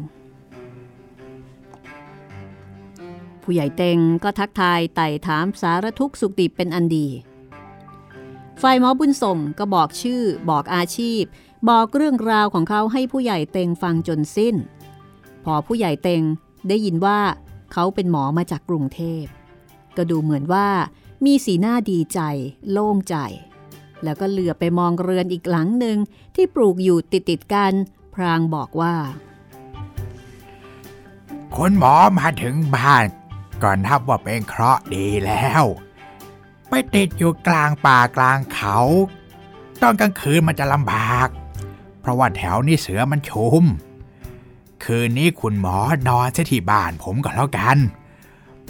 [3.43, 7.07] ผู้ใหญ่เต็งก็ทักทายไต่ถามสารทุกสุขดิบเป็นอันดี
[8.61, 11.23] ฝ่ายหมอบุญส่งก็บอกชื่อ บอกอาชีพ
[11.69, 14.55] บอกเรื่องราวของเขาให้ผู้ใหญ่เต็งฟังจนสิ้น
[15.45, 16.23] พอผู้ใหญ่เต็ง
[16.67, 17.19] ได้ยินว่า
[17.73, 19.23] เขาเป็นหมอมาจากกรุงเทพ
[19.97, 20.67] ก็ดูเหมือนว่า
[21.25, 22.19] มีสีหน้าดีใจ
[22.71, 23.15] โล่งใจ
[24.03, 25.97] แล้วก็เหลือไปมองเรือนอีกหลังหนึ่ง
[26.35, 27.73] ที่ปลูกอยู่ติดติดกัน
[28.15, 28.95] พรางบอกว่า
[31.55, 33.05] คุณหมอมาถึงบ้าน
[33.63, 35.63] ก่อนทับว่าเป็นเคราะห์ดีแล้ว
[36.69, 38.77] ไปติดอยู่กลางป่ากลางเขา
[39.81, 41.27] ตอนกลางคืนมันจะลำบาก
[42.01, 43.63] เพราะว่าแถวนี้เสือมันชุม
[44.83, 45.77] คืนนี้คุณหมอ
[46.07, 47.77] นอนที่บ้านผมก็แล้วกัน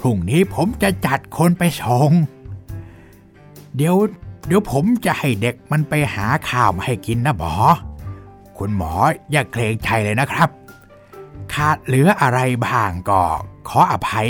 [0.04, 2.10] รุ่งนี้ผมจะจัดคนไปส่ง
[3.76, 3.96] เดี๋ยว
[4.46, 7.54] เดี๋ยวผมจะให้เด็กมันไปหาข้าวมาให้กินนะหมอ
[8.58, 8.92] คุณหมอ
[9.30, 10.48] อย่าเกรงใจเลยนะครับ
[11.52, 13.20] ขาดเหลืออะไรบ้างก็
[13.68, 14.28] ขออภัย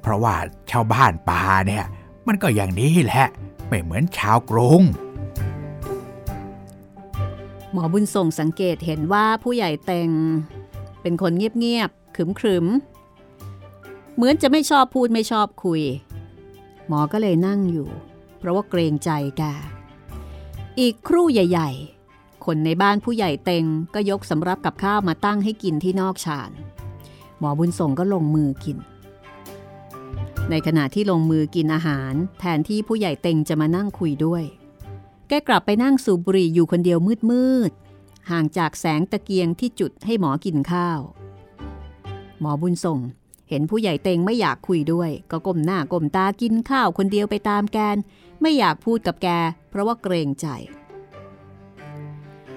[0.00, 0.34] เพราะว่า
[0.70, 1.84] ชาวบ้านป่าเนี่ย
[2.28, 3.26] มันก็อย่างนี้แหละ
[3.68, 4.82] ไม่เหมือนชาวกรุง
[7.72, 10.10] หมอบุญส่งสังเกตเห็นว่าผู้ใหญ่เต็ง
[11.02, 15.82] เป็นคนเงียบๆขรึมๆ เหมือนจะไม่ชอบพูดไม่ชอบคุย
[16.88, 17.88] หมอก็เลยนั่งอยู่
[18.38, 19.42] เพราะว่าเกรงใจแก
[20.80, 21.70] อีกครู่ใหญ่
[22.08, 23.64] ๆ คนในบ้านผู้ใหญ่เต็ง
[23.94, 26.50] ก็ยกสำรับกับข้าวมาตั้งให้กินที่นอกชาน
[27.38, 28.78] หมอบุญส่งก็ลงมือกิน
[30.50, 34.44] ในขณะที่ลงมือกินอาหาร แทนที่ผู้ใหญ่เต็งจะมานั่งคุยด้วย
[35.28, 36.98] แกกลับไปนั่งสูบบุหรี่อยู่คนเดียว
[37.30, 41.00] มืดๆห่างจากแสงตะเกียงที่จุดให้หมอกินข้าว
[42.40, 42.98] หมอบุญส่ง
[43.48, 47.96] เห็นผู้ใหญ่เต็งไม่อยากคุยด้วย ก็ก้มหน้าก้มตากินข้าวคนเดียวไปตามแกน
[48.40, 49.28] ไม่อยากพูดกับแก
[49.70, 50.46] เพราะว่าเกรงใจ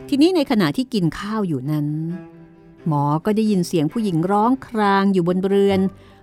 [0.07, 1.87] ทีนี้ในขณะที่กินข้าวอยู่นั้น
[2.87, 5.79] หมอก็ได้ยินเสียงผู้หญิงร้องครางอยู่บนเรือน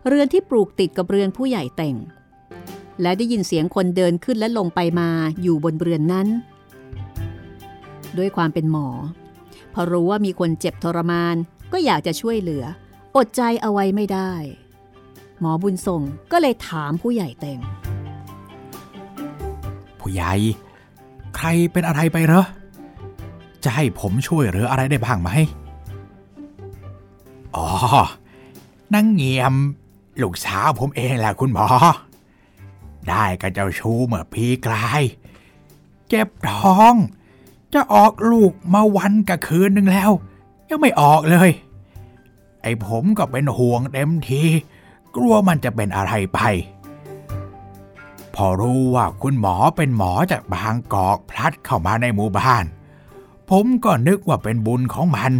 [0.08, 1.96] เรือนที่ปลูกติดกับเรือนผู้ใหญ่เต็ง
[3.02, 5.08] และได้ยินเสียงคนเดินขึ้นและลงไปมา
[5.42, 6.28] อยู่บนเรือนนั้น
[8.18, 8.88] ด้วยความเป็นหมอ
[9.74, 11.36] พอรู้ว่ามีคนเจ็บทรมาน
[11.72, 12.64] ก็อยากจะช่วยเหลือ
[13.16, 14.32] อดใจเอาไว้ไม่ได้
[15.40, 17.58] หมอบุญส่งก็เลยถามผู้ใหญ่เต็ง
[20.00, 20.32] ผู้ใหญ่
[21.36, 22.44] ใครเป็นอะไรไปเหรอ
[23.64, 25.30] จะให้ผมช่วยหลืออะไรได้บ้างไหม
[27.56, 27.66] อ๋อ
[28.94, 29.54] นั่งเงียม
[30.22, 31.66] ลูกสาวผมเองแหละคุณหมอ
[33.08, 35.02] ได้กับเจ้าชูเมื่อพีกลาย
[36.08, 36.94] เจ็บท้อง
[37.74, 40.10] จะออกลูกมาวันกับคืนหนึ่งแล้ว
[40.68, 41.50] ยังไม่ออกเลย
[42.62, 44.42] ไอ้ผมก็เป็นห่วงเต็มที
[45.16, 46.40] กลัวมันจะเป็นอะไรไป
[48.34, 52.64] พอรู้ว่าคุณหมอเป็นหมอจากบางกอกพลัดเข้ามาในหมู่บ้าน
[53.50, 55.32] ผมก็นึกว่าเป็นบุญของมัน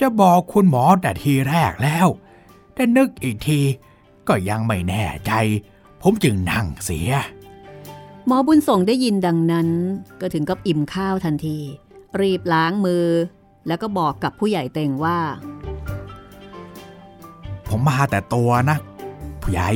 [0.00, 2.08] จะบอกคุณหมอแต่ทีแรกแล้ว
[2.80, 3.60] แต่นึกอีกที
[4.28, 5.32] ก็ยังไม่แน่ใจ
[6.02, 7.10] ผมจึงนั่งเสีย
[8.26, 9.68] หมอบุญส่งได้ยินดังนั้น
[10.20, 11.58] ก็ถึงกับอิ่มข้าวทันที
[12.20, 13.06] รีบล้างมือ
[13.66, 15.18] แล้วก็บอกกับผู้ใหญ่เต็งว่า
[17.66, 18.76] ผมมาแต่ตัวนะ
[19.42, 19.70] ผู้ใหญ่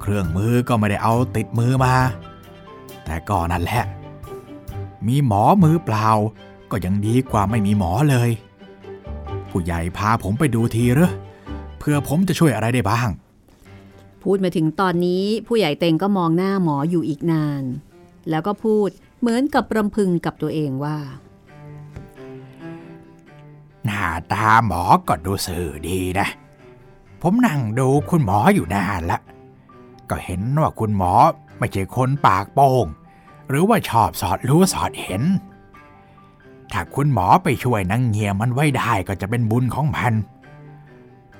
[0.00, 1.94] เครื่องมือก็ไม่ได้เอาติดมือมา
[3.04, 3.84] แต่ก็นั่นแหละ
[5.06, 6.08] มีหมอมือเปล่า
[6.70, 8.30] ก็ยังดีกว่าไม่มีหมอเลย
[9.50, 11.12] ผู้ใหญ่พาผมไปดูทีเหรอ
[11.80, 13.08] เพื่อผมจะช่วยอะไรได้บ้าง
[14.22, 17.62] พูดมาถึงตอนนี้ผู้ใหญ่เต็งก็มองหน้าหมออยู่อีกนาน
[18.30, 18.88] แล้วก็พูด
[19.20, 20.98] เหมือนกับรำพึงกับตัวเองว่า
[23.84, 26.28] หน้าตาหมอก็ดูสื่อดีนะ
[27.22, 29.18] ผมนั่งดูคุณหมออยู่นานละ
[30.10, 31.12] ก็เห็นว่าคุณหมอ
[31.58, 32.86] ไม่ใช่คนปากโป้ง
[33.48, 35.22] หรือว่าชอบสอดรู้สอดเห็น
[36.72, 40.12] ถ้าคุณหมอไปช่วยนางเงียมันไว้ได้ก็จะเป็นบุญของมัน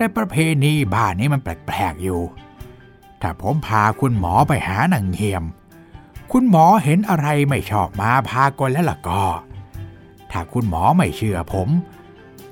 [0.00, 2.20] แต่ประเพณีบ้านนี้มันแปลกๆอยู่
[3.22, 5.44] ถ้าผมพาคุณหมอไปหานางเงียม
[6.32, 9.24] คุณหมอเห็นอะไรไม่ชอบมาพากลแล้วล่ะก็
[10.30, 11.68] ถ้าคุณหมอไม่เชื่อผม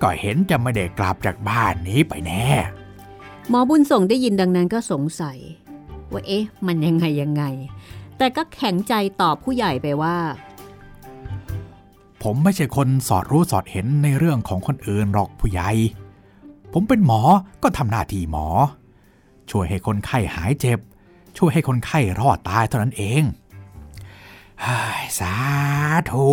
[0.02, 2.46] ก็เห็นจะไม่ได้กลับจากบ้านนี้ไปแน่
[3.50, 5.38] หมอบุญส่งได้ยินดังนั้นก็สงสัย
[6.12, 7.44] ว่าเอ๊ะ มันยังไงยังไง
[8.18, 10.16] แต่ก็แข็งใจตอบผู้ใหญ่ไปว่า
[12.22, 15.70] ผมไม่ใช่คนสอดรู้สอดเห็นในเรื่องของคนอื่นหรอกผู้ใหญ่
[16.80, 17.20] ผมเป็นหมอ
[17.62, 18.46] ก็ทำหน้าที่หมอ
[19.50, 20.78] ช่วยให้คนไข้หายเจ็บ
[21.36, 23.22] ช่วยให้คนไข้รอดตายเท่านั้นเอง
[25.18, 25.34] สา
[26.10, 26.26] ธุ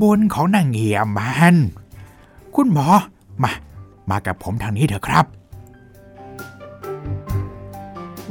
[0.00, 1.56] บุญของนางเงียมัน
[2.54, 2.86] คุณหมอ
[3.42, 3.52] มา
[4.10, 5.26] มากับผมทางนี้เถอะครับ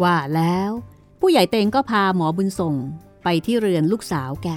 [0.04, 0.72] ว่าแล้ว
[1.20, 2.76] ผู้ใหญ่เตงก็พาหมอบุญส่ง
[3.24, 4.50] ไปที่เรือนลูกสาวแก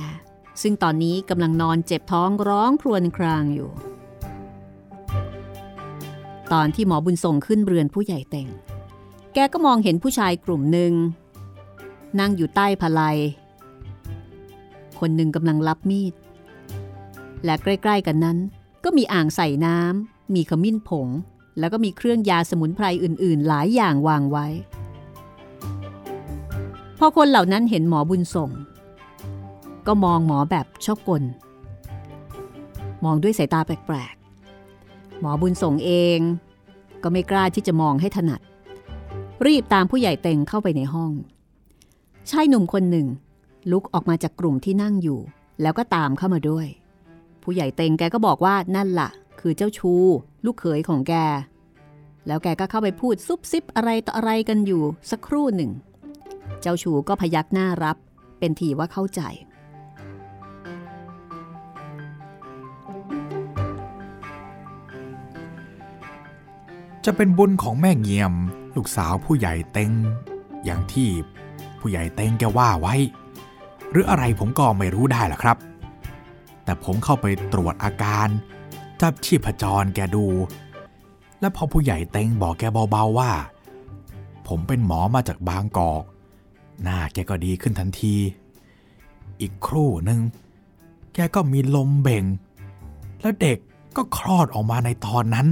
[0.63, 3.71] ซึ่งตอนนี้กำลังนอนเจ็บท้องร้องครวญครางอยู่
[6.53, 8.49] ตอนที่หมอบุญส่งขึ้นเรือนผู้ใหญ่เต็ง
[9.35, 10.93] แกก็มองเห็นผู้ชายกลุ่มหนึ่ง
[12.21, 13.17] นั่งอยู่ใต้พลาย
[15.01, 16.15] คนหนึ่งกำลังรับมีด
[17.45, 18.39] และใกล้ๆกันนั้น
[18.85, 21.09] ก็มีอ่างใส่น้ำมีขมิ้นผง
[21.59, 24.47] แล้วก็มีเครื่องยาสมุนไพรอื่นๆ หลายอย่างวางไว้
[26.99, 28.51] พอคนเหล่านั้นเห็นหมอบุญส่ง
[29.87, 31.23] ก็มองหมอแบบชอบกล
[33.05, 34.14] มองด้วยสายตาแปลกๆ
[35.21, 36.19] หมอบุญส่งเอง
[37.03, 38.41] ก็ไม่กล้าที่จะมองให้ถนัด
[39.47, 41.13] รีบตามผู้ใหญ่เต็งเข้าไปในห้อง
[42.31, 43.07] ชายหนุ่มคนหนึ่ง
[43.71, 45.21] ลุกออกมาจากกลุ่มที่นั่งอยู่
[45.63, 46.67] แล้วก็ตามเข้ามาด้วย
[47.43, 49.93] ผู้ใหญ่เต็งแกก็บอกว่านั่นละ่ะ คือเจ้าชู
[50.45, 51.15] ลูกเขยของแก
[52.27, 55.71] แล้วแกก็เข้าไปพูดซุบซิบอะไรต่ออะไรกันอยู่สักครู่หนึ่ง
[56.61, 57.97] เจ้าชูก็พยักหน้ารับ
[58.39, 59.21] เป็นทีว่าเข้าใจ
[67.05, 68.33] จะเป็นบุญของแม่เงียม
[68.77, 69.93] ลูกสาวผู้ใหญ่เต็ง
[70.65, 71.09] อย่างที่
[71.81, 72.95] ผู้ใหญ่เต็งแกว่าไว้
[73.91, 75.57] หรืออะไรผมก็ไม่รู้ได้ล่ะครับ
[76.65, 78.29] แต่ผมเข้าไปตรวจอาการ
[79.01, 80.27] จับชีพจรแกดู
[81.41, 83.33] และพอผู้ใหญ่เต็งบอกแกเบาๆว่า
[84.47, 86.03] ผมเป็นหมอมาจากบางกอก
[86.83, 88.17] หน้าแกก็ดีขึ้นทันที
[89.41, 90.21] อีกครู่หนึ่ง
[91.15, 92.25] แกก็มีลมเบ่ง
[93.21, 93.59] แล้วเด็ก
[93.97, 95.47] ก็คลอดออกมาในตอนนั้น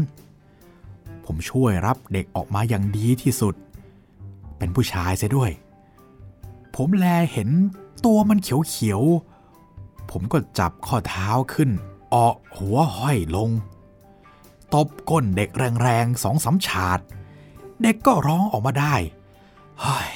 [1.27, 3.55] ผมช่วยรับเด็กออกมาอย่างดีที่สุด
[4.59, 5.51] เป็นผู้ชายเสียด้วย
[6.75, 7.49] ผมแลเห็น
[8.05, 11.71] ตัวมันเขียวๆ ผมก็จับข้อเท้าขึ้น
[12.15, 13.51] ออกหัวห้อยลง
[14.75, 15.51] ตบก้นเด็ก
[15.83, 16.99] แรงๆสองสาฉาด
[17.83, 18.95] เด็กก็ร้องออกมาได้
[19.81, 20.13] เฮ้ย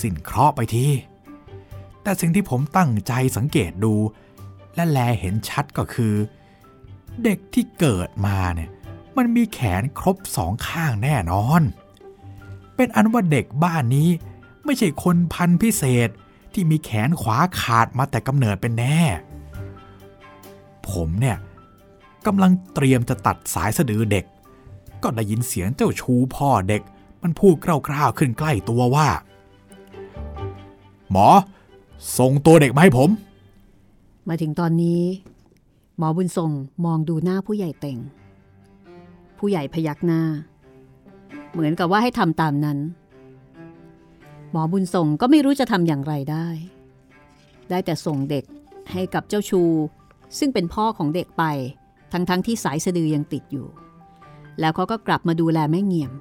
[0.00, 0.86] สิ้นเคราะห์ไปที
[2.02, 3.94] แต่สิ่งที่ผมตั้งใจสังเกตดู
[4.74, 6.14] และแลเห็นชัดก็คือ
[7.24, 8.70] เด็กที่เกิดมาเนี่ย
[9.16, 11.62] มันมีแขนครบสองข้างแน่นอน
[12.76, 14.08] เป็นอันว่าเด็กบ้านนี้
[14.64, 16.08] ไม่ใช่คนพันธุ์พิเศษ
[16.52, 19.00] ที่มีแขนขวาขาดมาแต่กำเนิดเป็นแน่
[20.88, 21.36] ผมเนี่ย
[22.26, 24.24] กำลังเตรียมจะตัดสายสะดือเด็ก
[25.02, 26.82] ก็ได้ยินเสียงเจ้าชูพ่อเด็ก
[27.22, 29.08] มันพูดกล้าวๆขึ้นใกล้ตัวว่า
[31.10, 31.28] หมอ
[32.18, 33.10] ส่งตัวเด็กมาให้ผม
[34.28, 35.02] มาถึงตอนนี้
[35.98, 36.50] หมอบุญส่ง
[36.84, 37.98] มองดูหน้าผู้ใหญ่เต็ง
[39.38, 40.22] ผู้ใหญ่พยักหน้า
[41.52, 42.78] เหมือนกับว่าให้ทำตามนั้น
[44.50, 46.48] หมอบุญส่งก็ไม่รู้จะทำอย่างไรได้
[47.70, 48.44] ได้แต่ส่งเด็ก
[48.92, 49.62] ให้กับเจ้าชู
[50.38, 51.44] ซึ่งเป็นพ่อของเด็กไป
[52.12, 53.68] ทั้งๆทที่สายสะดือยังติดอยู่
[54.60, 56.12] แล้วเขาก็กลับมาดูแลแม่เงียม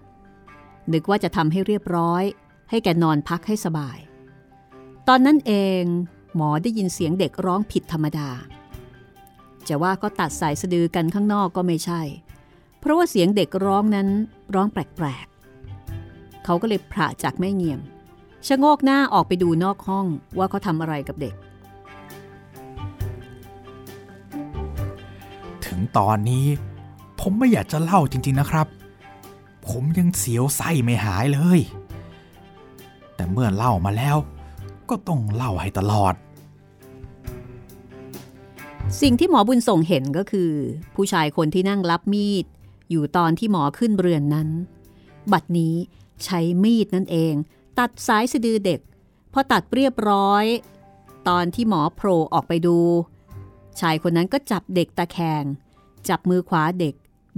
[0.93, 2.23] นึกว่าจะทำให้เรียบร้อย
[2.69, 3.97] ให้แกนอนพักให้สบาย
[5.07, 5.83] ตอนนั้นเอง
[6.35, 8.29] หมอได้ยินเสียงเด็กร้องผิดธรรมดา
[9.67, 12.01] จะว่าก็ตัดสายสะดือกันข้างนอกก็ไม่ใช่
[12.85, 14.07] เพราะว่าเสียงเด็กร้องนั้น
[14.55, 17.79] ร้องแปลกๆ เขาก็เลยพระจากแม่เงียม
[18.47, 20.05] ชะโงกหน้าออกไปดูนอกห้อง
[20.37, 21.35] ว่าเขาทำอะไรกับเด็ก
[25.65, 26.45] ถึงตอนนี้
[27.19, 28.67] ผมไม่อยากจะเล่าจริง ๆนะครับ
[29.67, 31.59] ผมยังเสียวไส้ไม่หายเลย
[33.15, 34.17] แต่เมื่อเล่ามาแล้ว
[34.89, 36.13] ก็ต้องเล่าให้ตลอด
[39.01, 40.51] สิ่งที่หมอบุญส่งเห็นก็คือ
[40.95, 42.45] ผู้ชายคนที่นั่งรับมีด
[42.89, 44.49] อยู่ตอนที่หมอขึ้นเรือนนั้น
[45.31, 45.75] บัดนี้
[46.23, 47.33] ใช้มีดนั่นเอง
[47.79, 48.79] ตัดสายสะดือเด็ก
[49.33, 50.45] พอตัดเรียบร้อย
[51.27, 52.77] ตอนที่หมอโผล่ออกไปดู
[53.79, 55.43] ชายคนนั้นก็จับเด็กตะแคง
[56.09, 56.95] จับมือขวาเด็ก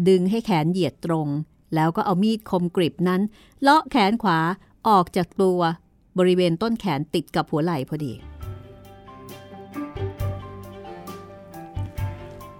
[0.07, 1.27] ดึงให้แขนเหยียดตรง
[1.75, 3.21] แล้วก็เอามีดคมกริบนั้น
[3.61, 4.39] เลาะแขนขวา
[4.87, 5.59] ออกจากตัว
[6.17, 8.13] บริเวณต้นแขนติดกับหัวไหล่พอดี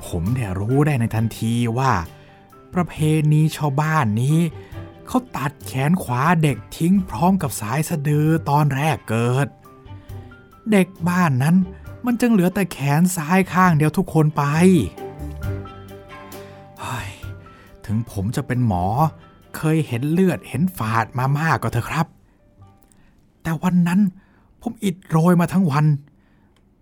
[0.06, 1.92] ผมเนี่ยรู้ได้ในทันทีว่า
[2.78, 2.96] ประเพ
[3.34, 4.40] ณีชาวบ้านนี้
[5.08, 9.48] เขาตัดแขนขวาเด็กทิ้งพร้อมกับสายสะดือตอนแรกเกิด
[10.72, 11.56] เด็กบ้านนั้น
[12.06, 14.44] มันจึงเหลือแต่แขนซ้ายข้างเดียวทุกคนไป
[17.86, 18.86] ถึงผมจะเป็นหมอ
[19.58, 22.08] เคยเห็นเลือดเห็นฝาดมามากก็เถอะครับ
[23.42, 24.00] แต่วันนั้น
[24.62, 25.86] ผมอิดโรยมาทั้งวัน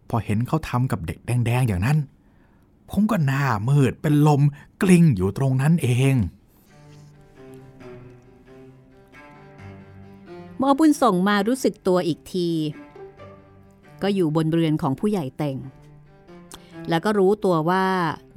[0.10, 1.98] พอเห็นเขาทำกับเด็กแดงๆอย่างนั้น
[2.90, 4.42] ผมก็หน้ามืดเป็นลม
[4.82, 6.16] กลิ้งอยู่ตรงนั้นเอง
[10.58, 12.50] หมอบุญส่งมารู้สึกตัวอีกที
[14.02, 15.58] ก็อยู่บนเรือนของผู้ใหญ่เต่ง
[16.90, 17.86] แล้วก็รู้ตัวว่า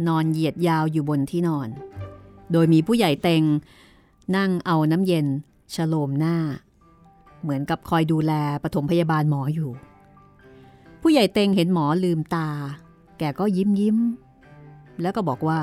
[0.07, 1.69] นอนเหยียดยาวอยู่บนที่นอน
[2.53, 3.43] โดยมีผู้ใหญ่เต็ง
[4.37, 5.27] นั่งเอาน้ำเย็น
[5.75, 6.37] ฉโลมหน้า
[7.43, 8.33] เหมือนกับคอยดูแล
[8.63, 9.71] ปฐมพยาบาลหมออยู่
[11.03, 12.49] ผู้ใหญ่เต็งเห็นหมอลืมตา
[13.19, 13.99] แกก็ยิ้มยิ้ม
[15.03, 15.61] แล้วก็บอกว่า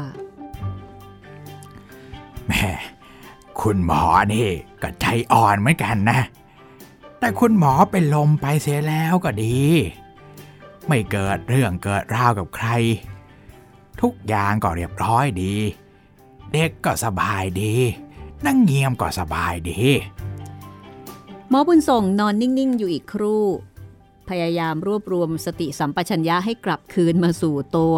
[2.47, 2.65] แม่
[3.61, 4.47] คุณหมอนี่
[4.81, 6.19] ก็ใจอ่อนเหมือนกันนะ
[7.19, 9.59] แต่คุณหมอเป็นลมไปเสียแล้วก็ดี
[10.87, 12.67] ไม่เกิดเรื่องเกิดราวกับใคร
[14.01, 15.55] ทุกอย่างก็เรียบร้อยดี
[16.51, 17.73] เด็กก็สบายดี
[18.45, 19.81] นั่งเงียมก็สบายดี
[21.49, 23.45] หมอบุญส่งนอนนิ่ง ๆ อยู่อีกครู่
[24.29, 27.97] พยายามรวบรวมสติสัมปชัญญะให้กลับคืนมาสู่ตัว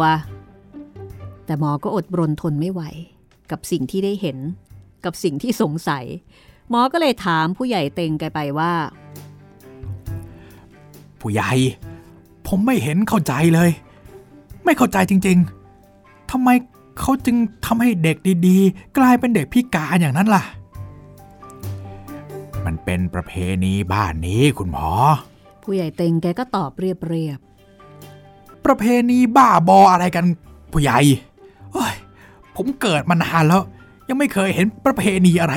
[1.48, 2.82] แต่หมอก็อดรนทนไม่ไหว
[3.50, 4.38] กับสิ่งที่ได้เห็น
[5.04, 6.04] กับสิ่งที่สงสัย
[6.70, 8.72] หมอก็เลยถามผู้ใหญ่เต็งแกไปว่า
[11.20, 11.52] ผู้ใหญ่
[12.46, 13.70] ผมไม่เห็นเข้าใจเลย
[14.64, 15.38] ไม่เข้าใจจริง
[15.84, 16.48] ๆทำไม
[16.98, 20.44] เขาจึงทำให้เด็กดีๆ กลายเป็นเด็กพิการอย่างนั้นล่ะ
[22.64, 23.32] มันเป็นประเพ
[23.64, 24.88] ณีบ้านนี้คุณหมอ
[25.62, 27.38] ผู้ใหญ่เต็งแกก็ตอบเรียบเรียบ
[28.64, 30.24] ประเพณีบ้าบออะไรกัน
[30.72, 30.98] ผู้ใหญ่
[31.72, 31.94] โอ้ย
[32.56, 33.62] ผมเกิดมานานแล้ว
[34.08, 35.54] ยังไม่เคยเห็นประเพณีอะไร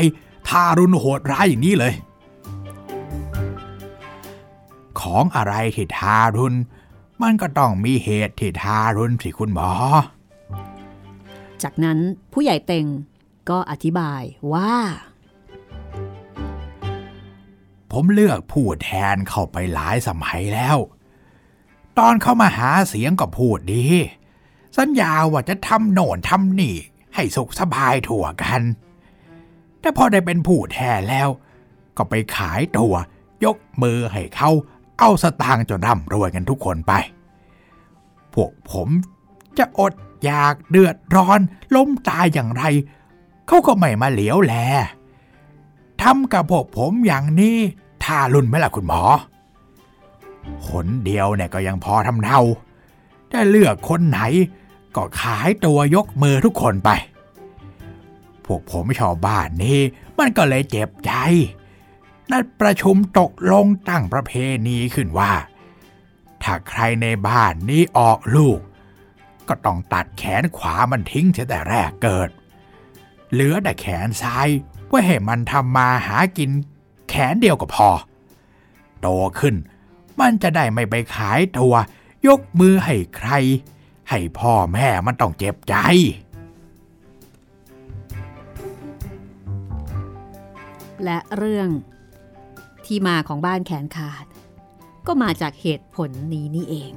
[0.49, 1.93] ทารุณโหดร้ายอย่างนี้เลย
[4.99, 6.57] ของอะไรที่ทารุณ
[7.21, 9.69] มันก็ต้องมีเหตุที่ทารุณสิคุณหมอ
[11.63, 11.99] จากนั้น
[12.33, 12.85] ผู้ใหญ่เต็ง
[13.49, 14.21] ก็อธิบาย
[14.53, 14.73] ว่า
[17.91, 20.77] ผมเลือกพูดแทนเข้าไปหลายสมัยแล้ว
[21.99, 23.85] ตอนเข้ามาหาเสียงก็พูดดี
[24.77, 26.75] สัญญาว่าจะทำโน่นทำนี่
[27.15, 28.61] ให้สุขสบายทั่วกัน
[29.79, 31.29] แต่พอได้เป็นผู้แทนแล้ว
[31.97, 32.93] ก็ไปขายตัว
[33.45, 34.49] ยกมือให้เขา
[34.99, 36.93] เอาสตางค์จนร่ำรวยกันทุกคนไป
[38.33, 38.89] พวกผม
[39.57, 41.39] จะอดอยากเดือดร้อน
[41.75, 42.63] ล้มตายอย่างไร
[43.47, 44.55] เขาก็ไม่มาเหลียวแล
[46.01, 47.57] ทำกับพวกผมอย่างนี้
[48.03, 49.01] ทารุณไหมล่ะคุณหมอ
[50.69, 52.39] คนเดียวเนี่ยก็ยังพอทำเนา
[53.29, 54.19] แต่เลือกคนไหน
[54.95, 56.89] ก็ขายตัวยกมือทุกคนไป
[58.45, 59.79] พวกผมชาวบ้านนี้
[60.17, 61.11] มันก็เลยเจ็บใจ
[62.31, 64.31] นัดประชุมตกลงตั้งประเพ
[64.67, 65.31] ณีขึ้นว่า
[66.43, 68.59] ถ้าใครในบ้านนี้ออกลูก
[69.47, 72.29] ก็ต้องตัดแขนขวามันทิ้งเสียแต่แรกเกิด
[73.31, 74.47] เหลือแต่แขนซ้าย
[74.87, 76.51] ไว้ให้มันทำมาหากิน
[77.09, 77.89] แขนเดียวก็พอ
[79.01, 79.07] โต
[79.39, 79.55] ขึ้น
[80.19, 81.73] มันจะได้ไม่ไปขายตัว
[82.27, 83.29] ยกมือให้ใคร
[84.13, 85.75] ให้พ่อแม่มันต้องเจ็บใจ
[91.03, 91.69] และเรื่อง
[92.85, 94.25] ที่มาของบ้านแขนขาด
[95.07, 96.91] ก็มาจากเหตุผลนี้นี่เอง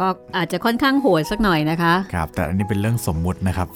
[0.00, 3.68] ก็อาจจะค่อนข้างโหดสักหน่อยนะคะ ครับ แต่อันนี้เป็นเรื่องสมมุตินะครับ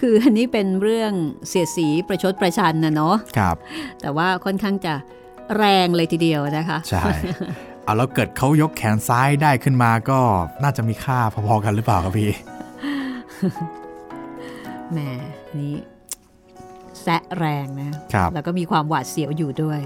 [0.00, 1.12] คืออันนี้เป็นเรื่อง
[1.48, 3.56] เสียดสีประชดประชันนะเนาะครับ
[4.00, 4.94] แต่ว่าค่อนข้างจะ
[5.56, 7.02] แรงเลยทีเดียวนะคะ ใช่
[7.84, 10.18] เอาแล้วเกิดเขายกแขนซ้ายได้ขึ้นมาก็
[10.62, 12.30] น่าจะมีค่าพอๆกันหรือเปล่าครับพี่
[14.92, 14.98] แหม
[15.48, 15.76] อันนี้
[17.02, 19.80] แซะแรงนะครับแล้วก็มีความหวาดเสียวอยู่ด้วย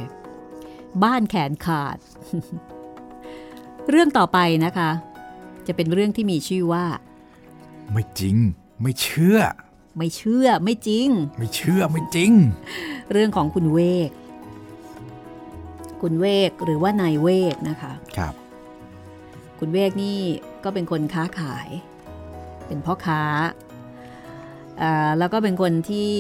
[1.04, 1.96] บ้านแขนขาด
[3.90, 4.90] เรื่องต่อไปนะคะ
[5.68, 6.84] จะเป็นเรื่องที่มีชื่อว่า
[7.92, 8.36] ไม่จริง
[8.82, 9.38] ไม่เชื่อ
[9.96, 12.32] ไม่เชื่อไม่จริง ไม่เชื่อไม่จริง
[13.12, 14.10] เรื่องของคุณเวก
[16.02, 18.34] คุณเวกหรือว่านายเวกนะคะครับ
[19.58, 20.18] คุณเวกนี่
[20.64, 21.68] ก็เป็นคนค้าขาย
[22.66, 23.22] เป็นพ่อค้า
[24.82, 26.12] อ่าแล้วก็เป็นคนที่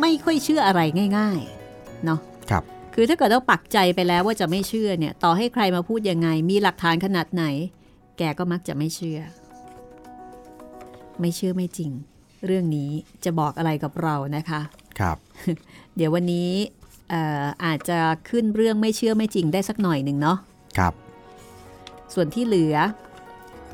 [0.00, 0.80] ไม่ค่อยเชื่ออะไร
[1.18, 1.40] ง่าย
[1.72, 2.20] ๆ เนาะ
[2.94, 7.44] ครับคือถ้าเกิดเราปักใจไปแล้วว่าจะไม่เชื่อเนี่ยต่อให้ใครมาพูดยังไง มีหลักฐานขนาดไหน
[8.18, 9.20] แกก็มักจะไม่เชื่อ
[11.20, 11.90] ไม่เชื่อไม่จริง
[12.46, 12.90] เรื่องนี้
[13.24, 14.60] จะบอกอะไรกับเรานะคะ
[15.00, 15.16] ครับ
[15.96, 16.50] เดี๋ยววันนี้
[17.10, 17.98] เอ่ออาจจะ
[18.30, 20.38] ขึ้นเรื่องไม่เชื่อไม่จริงได้สักหน่อยหนึ่งเนาะ
[20.78, 20.94] ครับ
[22.14, 22.76] ส่วนที่เหลือ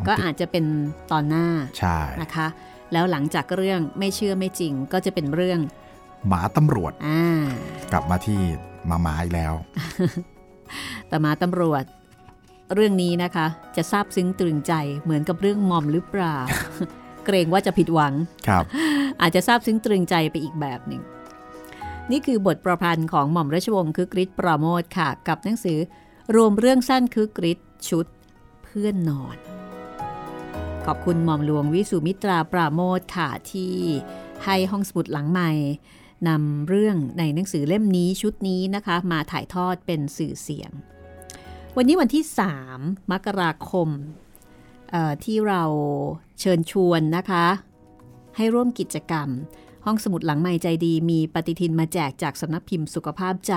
[0.07, 0.65] ก็อาจจะเป็น
[1.13, 1.47] ตอนหน้า
[1.79, 2.47] ใช่นะคะ
[2.93, 5.61] แล้วหลังจากเรื่องไม่เชื่อไม่จริง ก็จะเป็นเรื่อง
[6.29, 7.47] หมาตำรวจอ่า
[7.93, 8.41] กลับมาที่
[8.89, 9.55] มาหมาอีกแล้ว
[11.09, 11.85] แต่มาตำรวจ
[12.75, 16.37] เรื่องนี้นะคะ จะซาบซึ้งตรึงใจเหมือนกับเรื่องมอมหรือเปล่า
[17.27, 18.15] เกรงว่าจะผิดหวัง
[18.49, 18.65] ครับ
[19.21, 21.03] อาจจะซาบซึ้งตรึงใจไปอีกแบบหนึ่ง
[22.11, 25.79] นี่คือบทประพันธ์ของหม่อมราชวงศ์คึกฤทธิ์ปราโมทค่ะ กับหนังสือ
[26.35, 28.07] รวมเรื่องสั้นคึกฤทธิ์ชุด
[28.65, 29.37] เพื่อนนอน
[30.87, 33.75] ขอบคุณหม่อมหลวงวิสุมิตราปราโมทค่ะที่
[34.45, 35.51] ให้ห้องสมุดหลังใหม่
[36.29, 40.71] นำเรื่องในหนังสือเล่มนี้ชุดนี้นะคะ มาถ่ายทอดเป็นสื่อเสียง
[41.77, 42.25] วันนี้วันที่
[42.69, 43.89] 3 มกราคม
[44.91, 45.63] เอ่อที่เรา
[46.41, 47.47] เชิญชวนนะคะ
[48.37, 49.29] ให้ร่วมกิจกรรม
[49.85, 53.55] ห้องสมุดหลังใหม่ใจดี มีปฏิทินมาแจกจากสำนักพิมพ์สุขภาพใจ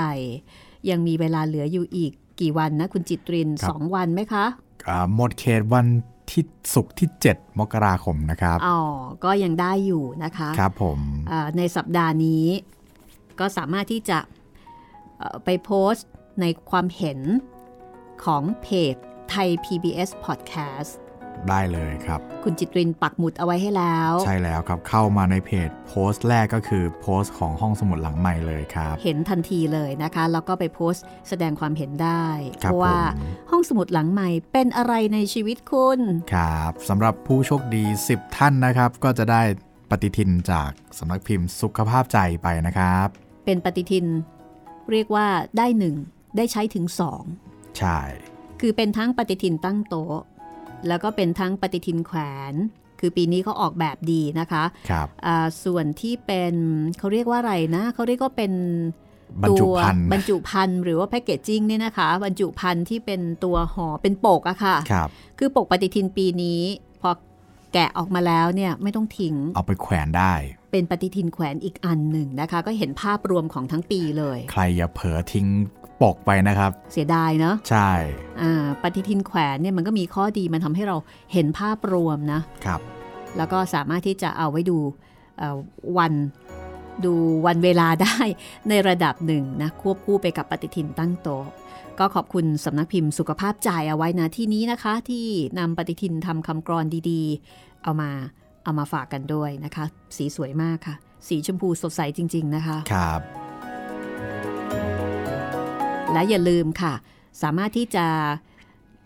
[0.89, 4.45] ยังมีเวลาเหลืออยู่อีกกี่วันนะ คุณจิตรินครับสองวันไหมคะ
[4.88, 5.85] อ่าหมดเขตวัน
[6.34, 8.79] ที่ศุกร์ที่ 7 มกราคมนะครับ อ๋อ
[9.23, 10.99] ก็ยังได้อยู่นะคะ ครับผม
[11.31, 12.45] อ่าในสัปดาห์นี้
[13.39, 14.19] ก็สามารถที่จะ
[15.17, 16.07] เอ่อไปโพสต์
[16.41, 17.19] ในความเห็น
[18.25, 18.95] ของเพจ
[19.29, 20.93] ไทย PBS Podcast
[21.49, 32.25] ได้เลยครับ คุณจิตรินปักหมุดเอาไว้ให้แล้ว ใช่แล้วครับ เข้ามาในเพจโพสต์แรกก็คือโพสต์ของห้องสมุดหลังใหม่เลยครับ เห็นทันทีเลยนะคะ แล้วก็ไปโพสต์แสดงความเห็นได้
[32.63, 35.99] ครับเพราะว่าผมห้องสมุดหลังใหม่เป็นอะไรในชีวิตคุณ
[36.34, 39.41] ครับสำหรับผู้โชคดี 10 ท่านนะครับ ก็จะได้
[39.89, 43.07] ปฏิทินจากสำนักพิมพ์สุขภาพใจไปนะครับ
[43.45, 44.05] เป็นปฏิทิน
[44.91, 45.27] เรียกว่า
[45.57, 45.95] ได้หนึ่ง
[46.38, 47.23] ได้ใช้ถึงสอง
[47.79, 47.99] ใช่
[48.61, 50.17] คือเป็นทั้งปฏิทินตั้งโต๊ะ
[50.88, 52.19] แล้วก็เป็นทั้งปฏิทินแขว
[52.51, 52.53] น
[52.99, 56.55] คือปีนี้เขาออกแบบดีนะคะครับอ่าส่วนที่เป็น
[56.99, 58.53] เขาเรียกว่าอะไรนะเขาเรียกว่าเป็น
[59.43, 65.09] บรรจุภัณฑ์ตัวบรรจุภัณฑ์หรือว่าแพคเกจจิ้งเนี่ยนะคะ บรรจุภัณฑ์ที่เป็นตัวห่อเป็นปกอะค่ะครับ
[65.39, 66.61] คือปกปฏิทินปีนี้
[66.92, 66.92] พอ
[67.74, 70.34] แกะออกมาแล้วเนี่ยไม่ต้องทิ้ง เอาไปแขวนได้
[70.71, 75.47] เป็นปฏิทินแขวนอีกอันหนึ่งนะคะ ก็เห็นภาพรวมของทั้งปีเลย ใครอย่าเผลอทิ้ง
[76.01, 77.91] ปกไปนะครับ เสียดายเนาะใช่
[78.41, 80.97] อ่าปฏิทินแขวนเนี่ยมันก็มีข้อดีมันทำให้เรา
[81.34, 82.82] เห็นภาพรวมนะครับ
[83.38, 84.78] แล้วก็สามารถที่จะเอาไว้ดู
[85.38, 85.57] เอ่อ
[85.97, 86.13] วัน
[87.05, 87.13] ดู
[87.45, 88.17] วันเวลาได้
[88.69, 91.45] ในระดับหนึ่งนะควบคู่ไปกับปฏิทินตั้งโต๊ะ
[91.99, 95.25] ก็ขอบคุณสำนักพิมพ์สุขภาพจ่ายเอาไว้นะที่นี้นะคะ ที่
[95.59, 98.09] นำปฏิทินทำคำกรอนดีๆ เอามา
[98.63, 99.85] เอามาฝากกันด้วยนะคะ
[100.17, 100.95] สีสวยมากค่ะ
[101.27, 103.21] สีชมพูสดใสจริง ๆ นะคะ ครับ
[106.13, 106.93] และอย่าลืมค่ะ
[107.41, 108.07] สามารถที่จะ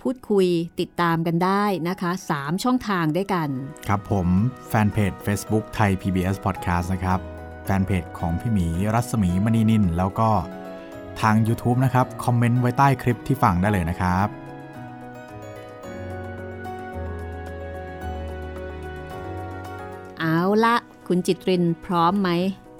[0.02, 0.48] พูดคุย
[0.80, 3.50] ติดตามกันได้นะคะ 3 ช่องทางด้วยกัน
[3.88, 4.28] ครับผม
[4.68, 7.20] แฟนเพจ Facebook ไทย PBS Podcast นะครับ
[7.66, 10.30] แฟนเพจของพี่หมีรัศมีมณีนินแล้วก็
[11.22, 14.28] ทาง YouTube นะครับ คอมเมนต์ไว้ใต้คลิปที่ฟังได้เลยนะครับ
[20.20, 20.76] เอาละ
[21.08, 22.30] คุณจิตรินพร้อมไหม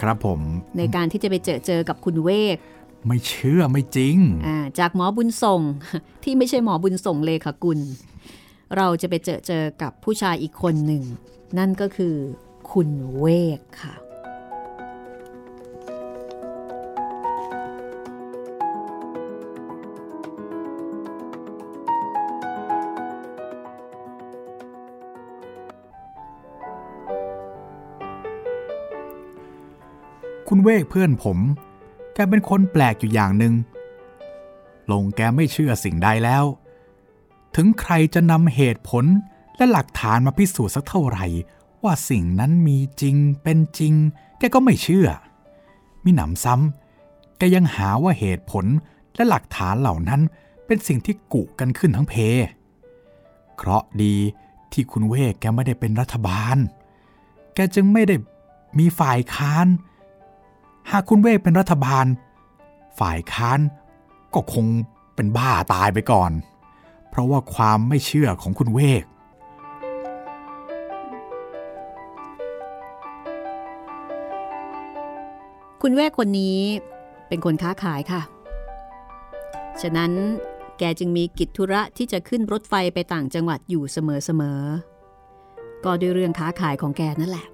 [0.02, 0.40] ครับผม
[0.78, 2.58] ในการที่จะไปเจอเจอกับคุณเวก
[3.08, 4.18] ไม่เชื่อไม่จริง
[4.48, 5.62] อ่าจากหมอบุญส่ง
[6.24, 7.80] ที่ไม่ใช่หมอบุญส่งเลยค่ะกุล
[8.78, 11.04] เราจะไปเจอเจอกับผู้ชายอีกคนหนึ่ง
[11.58, 12.16] นั่นก็คือ
[12.72, 13.26] คุณเว
[13.58, 13.94] กค่ะ
[30.58, 31.38] คุณเวกเพื่อนผม
[32.14, 33.54] แกเป็นคนแปลกอยู่อย่างหนึ่ง
[34.92, 36.44] ลงแกไม่เชื่อสิ่งใดแล้ว
[37.56, 39.06] ถึงใครจะนำเหตุผล
[39.58, 41.26] และหลักฐานมาพิสูจน์สักเท่าไหร่
[41.84, 43.94] ว่าสิ่งนั้นมีจริงเป็นจริง
[44.40, 45.08] แกก็ไม่เชื่อ
[46.04, 48.66] มิหนำซ้ำแกยังหาว่าเหตุผล
[49.16, 50.22] และหลักฐานเหล่านั้น
[50.66, 52.16] เป็นสิ่งที่กุกันขึ้นทั้งเพ
[53.58, 54.16] เคราะดี
[54.72, 56.58] ที่คุณเวกแกไม่ได้เป็นรัฐบาล
[57.54, 58.16] แกจึงไม่ได้
[58.80, 59.68] มีฝ่ายค้าน
[60.92, 62.06] หากคุณเวกเป็นรัฐบาล
[63.00, 63.60] ฝ่ายค้าน
[64.34, 64.66] ก็คง
[65.16, 66.32] เป็นบ้าตายไปก่อน
[67.10, 69.04] เพราะว่าความไม่เชื่อของคุณเวก
[75.82, 76.60] คุณเวกคนนี้
[77.28, 78.22] เป็นคนค้าขายค่ะ
[79.82, 80.12] ฉะนั้น
[80.80, 87.48] แกจึงมีกิจธุระที่จะขึ้นรถไฟไปต่างจังหวัดอยู่เสมอๆ ก็ด้วยเรื่องค้าขายของแกนั่นแหละ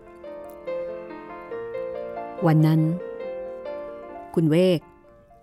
[2.45, 2.81] วันนั้น
[4.35, 4.79] คุณเวก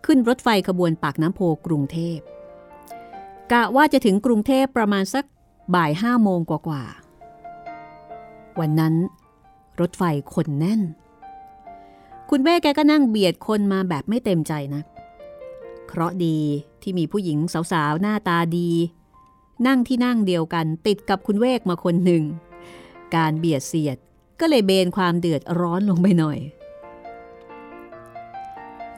[0.04, 2.18] ขึ้นรถไฟขบวนปากน้ำโพกรุงเทพ
[3.52, 5.24] กะว่าจะถึงกรุงเทพประมาณสัก
[5.74, 8.94] บ่ายห้าโมงกว่าๆวันนั้น
[9.80, 10.02] รถไฟ
[10.34, 10.80] คนแน่น
[12.30, 14.82] คุณแม่แกก็นั่งเบียดคนมาแบบไม่เต็มใจนะ
[15.86, 16.38] เคราะดี
[16.82, 17.38] ที่มีผู้หญิง
[17.72, 18.70] สาวๆ หน้าตาดี
[19.66, 22.24] นั่งที่นั่งเดียวกันติดกับคุณเวกมาคนหนึ่ง
[23.16, 23.96] การเบียดเสียด
[24.40, 26.38] ก็เลยเบนความเดือดร้อนลงไปหน่อย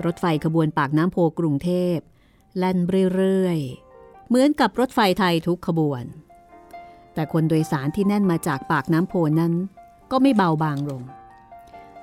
[0.05, 1.97] รถไฟขบวนปากน้ำโพกรุงเทพ
[2.59, 2.78] แล่น
[3.14, 6.05] เรื่อยๆ เหมือนกับรถไฟไทยทุกขบวน
[7.14, 9.53] แต่คนโดยสารที่แน่นมาจากปากน้ำโพนั้น
[10.11, 11.03] ก็ไม่เบาบางลง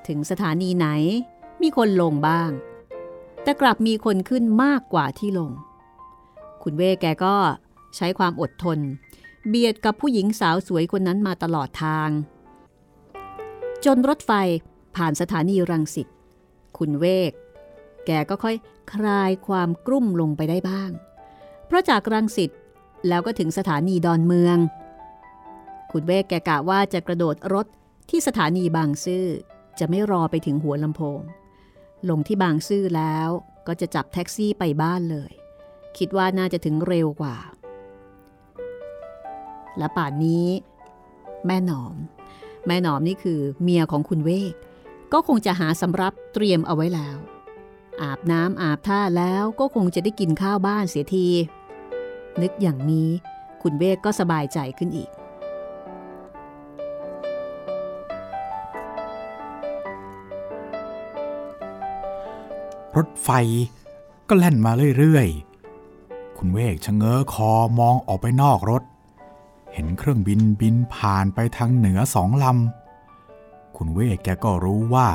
[0.07, 0.87] ถึงสถานีไหน
[1.61, 2.49] มีคนลงบ้าง
[3.43, 5.51] แต่กลับมีคนขึ้นมากกว่าที่ลง
[6.63, 7.35] คุณเวแกก็
[7.95, 8.79] ใช้ความอดทน
[9.47, 12.09] เบียดกับผู้หญิงสาวสวยคนนั้นมาตลอดทาง
[13.85, 14.31] จนรถไฟ
[14.95, 16.07] ผ่านสถานีรังสิต
[16.77, 17.31] คุณเวก
[18.11, 18.57] แกก็ค่อย
[18.93, 20.91] คลายความกลุ้มลงไปได้บ้าง
[21.65, 22.51] เพราะจากรังสิต
[23.07, 24.57] แล้วก็ถึงสถานีดอนเมือง
[25.91, 27.67] คุณเวกแกกะว่าจะกระโดดรถ
[28.09, 29.25] ที่สถานีบางซื่อ
[29.79, 31.21] จะไม่รอไปถึงหัวลำโพง
[32.09, 33.29] ลงที่บางซื่อแล้ว
[33.67, 35.31] ก็จะจับแท็กซี่ไปบ้านเลย
[35.97, 37.37] คิดว่าน่าจะถึงเร็วกว่า
[39.77, 40.47] และป่านนี้
[41.45, 41.95] แม่หนอม
[42.67, 44.53] แม่หนอมนี่คือเมียของคุณเวก
[45.13, 47.17] ก็คงจะหาสำรับเตรียมเอาไว้แล้ว
[48.01, 51.27] อาบน้ำอาบท่าแล้วก็คงจะได้กินข้าวบ้านเสียที
[52.41, 53.09] นึกอย่างนี้
[53.61, 55.09] คุณเวกก็สบายใจขึ้นอีก
[62.97, 63.29] รถไฟ
[64.27, 68.83] ก็แล่นมาเรื่อยๆ คุณเวกชะเง้อคอมองออกไปนอกรถ
[69.73, 75.07] เห็นเครื่องบินบินผ่านไปทางเหนือสองลำ คุณเวกแกก็รู้ว่า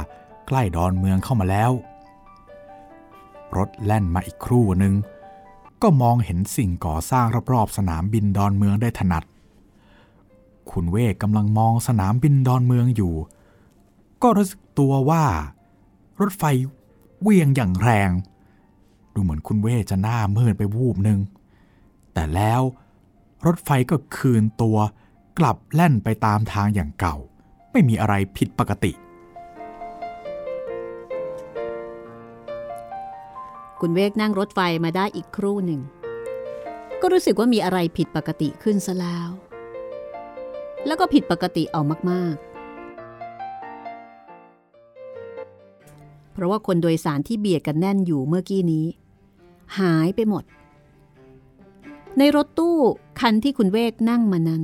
[0.47, 1.73] ใกล้ดอนเมืองเข้ามาแล้ว
[3.57, 4.95] รถแล่นมาอีกครู่หนึ่ง
[5.83, 9.25] ก็มองเห็นสิ่งก่อสร้างรอบๆสนามบินดอนเมืองได้ถนัด
[10.71, 13.15] คุณเวกกำลังมองสนามบินดอนเมืองอยู่
[14.23, 15.25] ก็รู้สึกตัวว่า
[16.21, 16.43] รถไฟ
[17.21, 18.11] เวียงอย่างแรง
[19.15, 21.21] ดูเหมือนคุณเวจะหน้ามืดไปวูบหนึ่ง
[22.13, 22.61] แต่แล้ว
[23.47, 24.77] รถไฟก็คืนตัว
[25.39, 27.17] กลับแล่นไปตามทางอย่างเก่า
[27.73, 28.93] ไม่มีอะไรผิดปกติ
[33.87, 35.81] คุณเวกนั่งรถไฟมาได้อีกครู่หนึ่ง
[37.01, 39.29] ก็รู้สึกว่ามีอะไรผิดปกติขึ้นซะแล้ว
[40.87, 41.81] แล้วก็ผิดปกติเอา
[42.11, 48.87] มากๆ เพราะว่าคนโดยสารที่เบียดกันแน่นอยู่เมื่อกี้นี้
[49.79, 50.45] หายไปหมด
[52.19, 52.79] ในรถตู้
[53.21, 54.63] คันที่คุณเวกนั่งมานั้น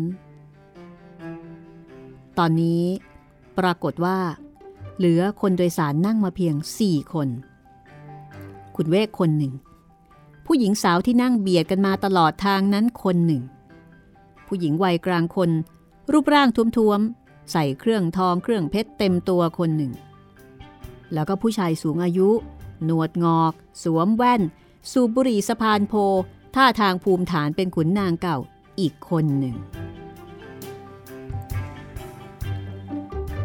[2.38, 2.82] ตอนนี้
[3.58, 4.18] ปรากฏว่า
[4.96, 6.54] เหลือคนโดยสารนั่งมาเพียง
[6.84, 7.30] 4คน
[8.82, 9.54] คุณเวกคนหนึ่ง
[10.46, 13.42] ผู้หญิงสาวที่นั่งเบียดกันมาตลอดทางนั้นคนหนึ่ง
[14.46, 15.50] ผู้หญิงวัยกลางคน
[16.12, 19.92] รูปร่างท้วมๆ ใส่เครื่องทองเครื่องเพชรเต็มตัวคนหนึ่ง
[21.12, 22.28] แล้วก็ผู้ชายสูงอายุ
[22.84, 23.52] หนวดงอก
[23.82, 24.42] สวมแว่น
[24.92, 25.94] สูบบุหรี่สะพานโพ
[26.56, 28.38] ท่าทางภูมิฐานเป็นขุนนางเก่า
[28.80, 29.56] อีกคนหนึ่ง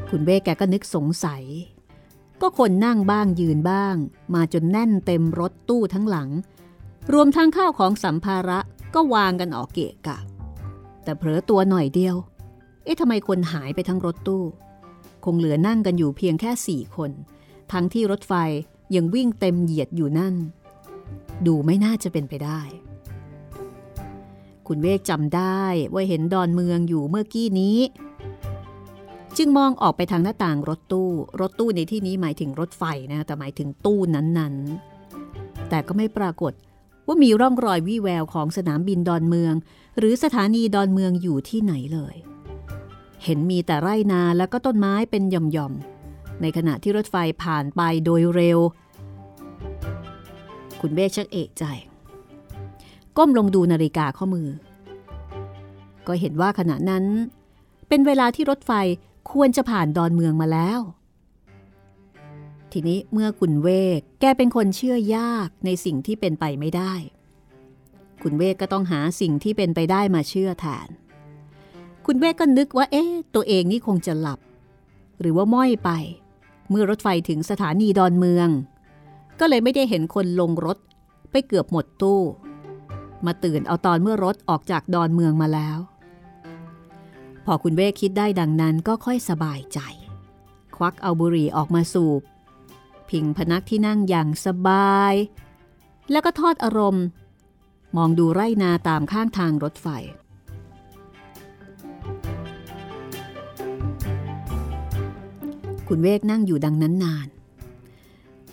[0.09, 1.43] คุณเบ้แกก็นึกสงสัย
[2.41, 3.95] ก็คนนั่งบ้างยืนบ้าง
[4.33, 6.29] มาจนแน่นเต็มรถตู้ทั้งหลัง
[7.13, 8.59] รวมทั้งข้าวของสัมภาระ
[8.95, 10.17] ก็วางกันออกเกะกะ
[11.03, 12.15] แต่เผลอตัวหน่อยเดียว
[12.83, 14.43] เอ๊ะทำไมคนหายไปทั้งรถตู้
[15.25, 17.11] คงเหลือนั่งกันอยู่เพียงแค่สี่คน
[17.71, 18.33] ทั้งที่รถไฟ
[18.95, 20.35] ยังวิ่งเต็มเหยียดอยู่นั่น
[21.45, 22.61] ดูไม่น่าจะเป็นไปได้
[24.67, 25.63] คุณเวกจำได้
[25.93, 27.77] ว่าเห็นดอนเมืองอยู่เมื่อกี้นี้
[29.37, 31.09] จึงมองออกไปทางหน้าต่างรถตู้
[31.41, 36.53] รถตู้ในที่นี้หมายถึงรถไฟนะแต่หมายถึงตู้นั้นๆ แต่ก็ไม่ปรากฏ
[37.07, 39.53] ว่ามีร่องรอยวี่แววของสนามบินดอนเมือง
[39.97, 42.15] หรือสถานีดอนเมืองอยู่ที่ไหนเลย
[43.23, 48.59] เห็นมีแต่ไร่นาแล้วก็ต้นไม้เป็นหย่อมๆ ในขณะที่รถไฟผ่านไปโดยเร็ว
[50.79, 51.63] คุณเบกชักเอกใจ
[53.17, 54.47] ก้มลงดูนาฬิกาข้อมือ
[56.07, 57.05] ก็เห็นว่าขณะนั้น
[57.87, 58.71] เป็นเวลาที่รถไฟ
[59.31, 60.79] ควรจะผ่านดอนเมืองมาแล้ว
[62.71, 66.93] ทีนี้เมื่อคุณเวกแกเป็นคนเชื่อยากในสิ่งที่เป็นไปไม่ได้
[68.23, 70.87] คุณเวกก็ต้องหาสิ่งที่เป็นไปได้มาเชื่อแทน
[72.05, 74.39] คุณเวกก็นึกว่า เอ๊ะ ตัวเองนี่คงจะหลับ
[75.19, 75.89] หรือว่าม้อยไป
[76.69, 78.49] เมื่อรถไฟถึงสถานีดอนเมือง
[79.39, 80.77] ก็เลยไม่ได้เห็นคนลงรถ
[81.31, 82.21] ไปเกือบหมดตู้
[83.25, 85.77] มาตื่นเอาตอนเมื่อรถออกจากดอนเมืองมาแล้ว
[87.45, 89.79] พอคุณเวกคิดได้ดังนั้นก็ค่อยสบายใจ
[90.75, 92.21] ควักเอาบุหรี่ออกมาสูบ
[93.09, 95.13] พิงพนักที่นั่งอย่างสบาย
[96.11, 97.05] แล้วก็ทอดอารมณ์
[97.97, 99.87] มองดูไร่นาตามข้างทางรถไฟ
[105.87, 107.27] คุณเวกนั่งอยู่ดังนั้นนาน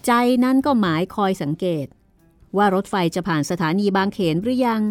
[0.06, 0.12] ใจ
[0.44, 1.86] นั้นก็หมายคอยสังเกต
[2.56, 4.82] ว่ารถไฟจะผ่านสถานีบางเขนหรือยัง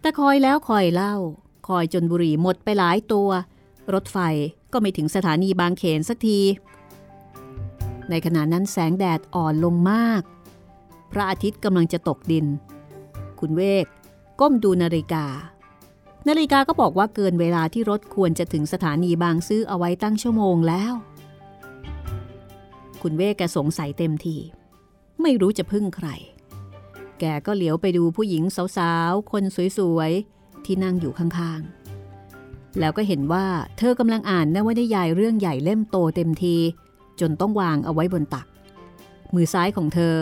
[0.00, 1.14] แต่คอยแล้วคอยเล่า
[1.68, 3.28] คอยจนบุรีหมดไปหลายตัว
[3.94, 4.18] รถไฟ
[4.72, 6.40] ก็ไม่ถึงสถานีบางเขนสักที
[8.10, 10.22] ในขณะนั้นแสงแดดอ่อนลงมาก
[11.12, 12.46] พระอาทิตย์กำลังจะตกดิน
[13.40, 13.86] คุณเวก
[14.40, 15.26] ก้มดูนาฬิกา
[16.28, 20.92] นาฬิกาก็บอกว่าเกินเวลาที่รถควรจะถึงสถานีบางซื้อเอาไว้ตั้งชั่วโมงแล้ว
[23.02, 24.36] คุณเวกแกสงสัยเต็มที
[25.22, 26.08] ไม่รู้จะพึ่งใคร
[27.20, 28.42] แกก็เหลียวไปดูผู้หญิง
[28.76, 29.44] สาวๆ คน
[29.78, 33.46] สวยๆ ที่นั่งอยู่ข้างๆ แล้วก็เห็นว่า
[33.78, 36.56] เธอกำลังอ่านนวนิยายเรื่องใหญ่เล่มโตเต็มที
[37.20, 38.46] จนต้องวางเอาไว้บนตัก
[39.34, 40.14] มือซ้ายของเธอ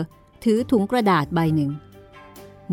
[0.43, 1.71] ถือถุงกระดาษใบหนึ่ง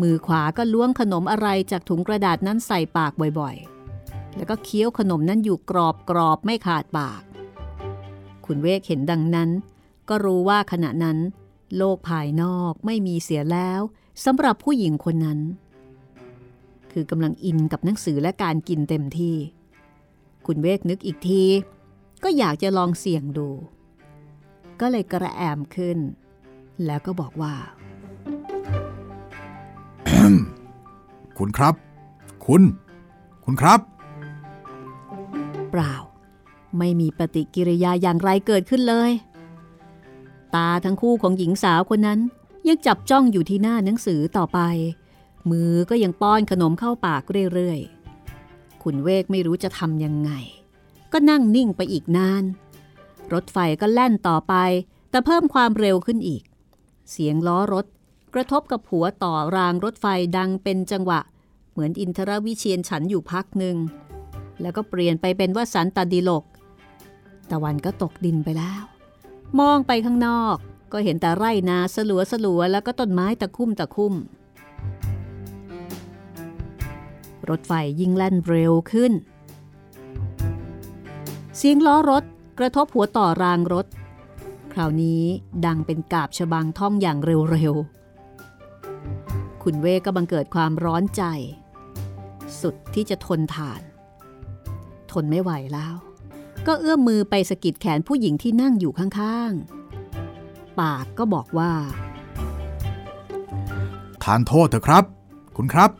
[0.01, 7.21] มือขวาก็ล้วงขนมอะไรจากถุงกระดาษนั้นใส่ปากบ่อยๆ แล้วก็เคี้ยวขนมนั้นอยู่กรอบกรอบไม่ขาดปาก
[8.45, 9.49] คุณเวกเห็นดังนั้น
[10.09, 11.17] ก็รู้ว่าขณะนั้น
[11.77, 13.81] โลกภายนอกไม่มีเสียแล้ว
[14.25, 15.39] สำหรับผู้หญิงคนนั้น
[16.97, 19.35] คือกำลังอินกับหนังสือและการกินเต็มที่
[20.45, 21.43] คุณเวกนึกอีกที
[22.23, 23.49] ก็อยากจะลองเสี่ยงดู
[24.79, 25.97] ก็เลยกระแอมขึ้น
[26.85, 27.53] แล้วก็บอกว่า
[31.37, 31.75] คุณครับ
[32.45, 32.63] คุณ
[33.45, 33.79] คุณครับ
[35.71, 35.93] เปล่า
[36.77, 39.11] ไม่มีปฏิกิริยาอย่างไรเกิดขึ้นเลย
[40.55, 42.19] ตาทั้งคู่ของหญิงสาวคนนั้น
[42.67, 44.59] ยังจับจ้องอยู่ที่หน้าหนังสือต่อไป
[45.51, 47.23] มือก็ยังป้อนขนมเข้าปาก
[47.53, 50.31] เรื่อยๆ คุณเวกไม่รู้จะทำยังไง
[51.13, 52.43] ก็นั่งนิ่งไปอีกนาน
[53.33, 54.53] รถไฟก็แล่นต่อไป
[55.09, 56.43] แต่เพิ่มความเร็วขึ้นอีก
[57.11, 57.85] เสียงล้อรถ
[58.33, 60.05] กระทบกับหัวต่อรางรถไฟ
[60.37, 61.19] ดังเป็นจังหวะ
[61.71, 63.75] เหมือนอินทรวิเชียนฉันอยู่พักหนึ่ง
[64.61, 66.43] แล้วก็เปลี่ยนไปเป็นว่าสันตดิโลก
[67.49, 68.83] ตะวันก็ตกดินไปแล้ว
[69.59, 70.55] มองไปข้างนอก
[70.91, 74.13] ก็เห็นแต่ไร่นาสลัวสลัวแล้วก็ต้นไม้ตะคุ่มตะคุ่ม
[77.49, 79.13] รถไฟยิ่งแล่นเร็วขึ้น
[81.57, 82.23] เสียงล้อรถ
[82.59, 83.85] กระทบหัวต่อรางรถ
[84.73, 85.23] คราวนี้
[85.65, 91.23] ดังเป็นกาบฉบังท่องอย่างเร็วๆ คุณเวก็บังเกิดความร้อนใจ
[92.61, 93.81] สุดที่จะทนทาน
[95.11, 95.95] ทนไม่ไหวแล้ว
[96.67, 101.71] ก็เอื้อมมือไปสะกิดแขนผู้หญิงที่นั่งอยู่ข้างๆ ปากก็บอกว่า
[104.23, 105.03] ทานโทษเถอะครับ
[105.57, 105.91] คุณครับ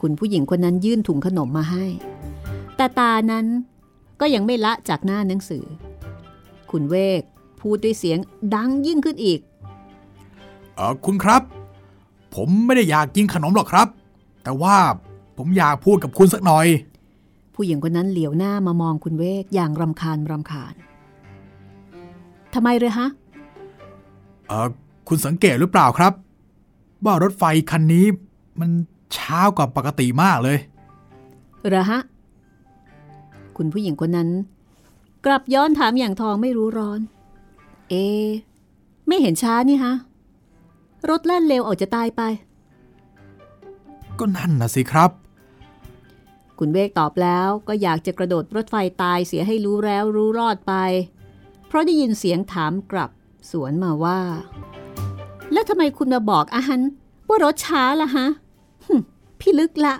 [0.00, 1.84] คุณผู้หญิงคนนั้นยื่นถุงขนมมาให้
[2.76, 3.46] แต่ตานั้น
[4.20, 5.64] ก็ยังไม่ละจากหน้าหนังสือ
[6.70, 7.22] คุณเวก
[7.60, 8.18] พูดด้วยเสียง
[8.54, 9.40] ดังยิ่งขึ้นอีก
[10.74, 11.42] เออคุณครับ
[12.34, 13.88] ผมไม่ได้อยากกินขนมหรอกครับ
[14.42, 14.76] แต่ว่า
[15.38, 16.66] ผมอยากพูดกับคุณสักหน่อย
[17.54, 20.74] ผู้หญิงคนนั้นเหลียวหน้ามามองคุณเวกอย่างรำคาญรำคาญ
[22.54, 23.08] ทำไมเลยฮะ
[24.48, 24.68] เออ
[25.08, 26.12] คุณสังเกตหรือเปล่าครับ
[27.04, 28.06] ว่ารถไฟคันนี้
[28.60, 28.70] มัน
[29.16, 30.58] ช้ากว่าปกติมากเลย
[31.68, 32.00] เหรอฮะ
[33.56, 34.28] คุณผู้หญิงคนนั้น
[35.26, 37.00] กลับย้อนถามอย่างทองไม่รู้ร้อน
[37.88, 37.94] เอ
[39.06, 39.94] ไม่เห็นช้านี่ฮะ
[41.10, 42.22] รถแล่นเร็วออกจะตายไป
[44.18, 45.10] ก็นั่นนะสิครับ
[46.58, 50.74] คุณเวกตอบแล้วก็อยากจะกระโดดรถไฟตายเสียให้รู้แล้วรู้รอดไป
[51.66, 53.10] เพราะได้ยินเสียงถามกลับ
[53.50, 54.20] สวนมาว่า
[55.52, 56.80] แล้วทำไมคุณมาบอกอาหัน
[57.28, 58.47] ว่ารถช้าล่ะฮะหึ
[59.40, 59.94] พี่ลึกละ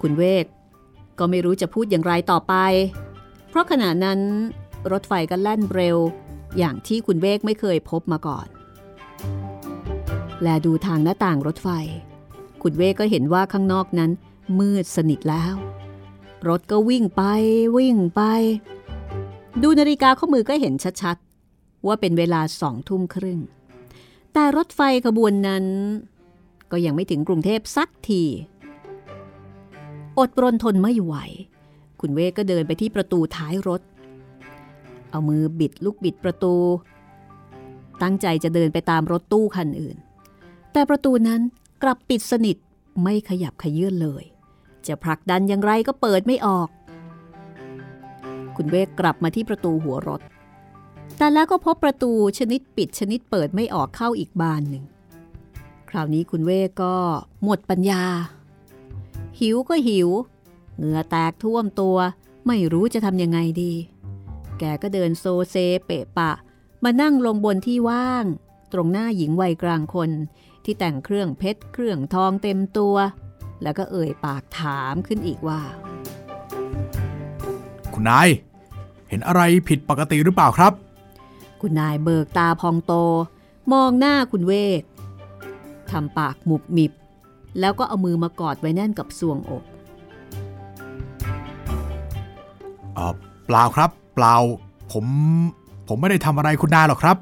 [0.00, 0.46] คุณเวก
[1.18, 2.54] ก็ไม่รู้จะพูดอย่างไรต่อไป
[3.48, 4.20] เพราะขณะนั้น
[4.92, 5.96] รถไฟก็แล่นเร็ว
[6.58, 8.46] อย่างที่คุณเวกไม่เคยพบมาก่อน
[10.42, 11.68] และดูทางหน้าต่างรถไฟ
[12.62, 14.10] คุณเวกก็เห็นว่าข้างนอกนั้น
[14.58, 15.54] มืดสนิทแล้ว
[16.48, 17.22] รถก็วิ่งไป
[17.76, 18.22] วิ่งไป
[19.62, 23.40] ดูนาฬิกาข้อมือก็เห็นชัดๆ ว่าเป็นเวลาสองทุ่มครึ่ง
[24.38, 25.64] แต่รถไฟขบวนนั้น
[26.70, 28.22] ก็ยังไม่ถึงกรุงเทพสักที
[30.18, 31.14] อดรนทนไม่ไหว
[32.00, 33.82] คุณเวกก็เดินไปที่ประตูท้ายรถ
[35.10, 36.54] เอามือบิดลูกบิดประตู
[38.02, 39.96] ตั้งใจจะเดินไปตามรถตู้คันอื่น
[40.72, 41.40] แต่ประตูนั้น
[41.82, 42.56] กลับปิดสนิท
[43.02, 44.24] ไม่ขยับขยื่นเลย
[44.86, 46.68] จะผลักดันอย่างไรก็เปิดไม่ออก
[48.56, 50.20] คุณเวกกลับมาที่ประตูหัวรถ
[51.18, 54.84] แต่แล้วก็พบประตูชนิดปิดชนิดเปิดไม่ออกเข้าอีกบานหนึ่ง
[55.90, 56.94] คราวนี้คุณเวกก็
[57.44, 58.04] หมดปัญญา
[59.40, 60.08] หิวก็หิว
[60.76, 61.96] เหงื่อแตกท่วมตัว
[62.46, 63.72] ไม่รู้จะทำยังไงดี
[64.58, 65.56] แกก็เดินโซเซ
[65.86, 66.32] เปะปะ
[66.84, 68.24] มานั่งลงบนที่ว่าง
[68.72, 70.10] ตรงหน้าหญิงวัยกลางคน
[70.64, 72.96] ที่แต่งเครื่องเพชรเครื่องทองเต็มตัว
[73.62, 75.60] แล้วก็เอ่ยปากถามขึ้นอีกว่า
[77.92, 78.28] คุณนาย
[79.08, 80.72] เห็นอะไรผิดปกติหรือเปล่าครับ
[81.60, 82.92] คุณนายเบิกตาพองโต
[83.72, 84.82] มองหน้าคุณเวก
[85.90, 86.92] ทำปากหมุบหมิบ
[87.60, 89.64] แล้วก็เอามือมากอดไว้แน่นกับสวงอก
[92.94, 93.12] เออ
[93.46, 94.34] เปล่าครับ เปล่า
[94.92, 95.04] ผม
[95.88, 97.16] ผมไม่ได้ทำอะไรคุณนายหรอกครับ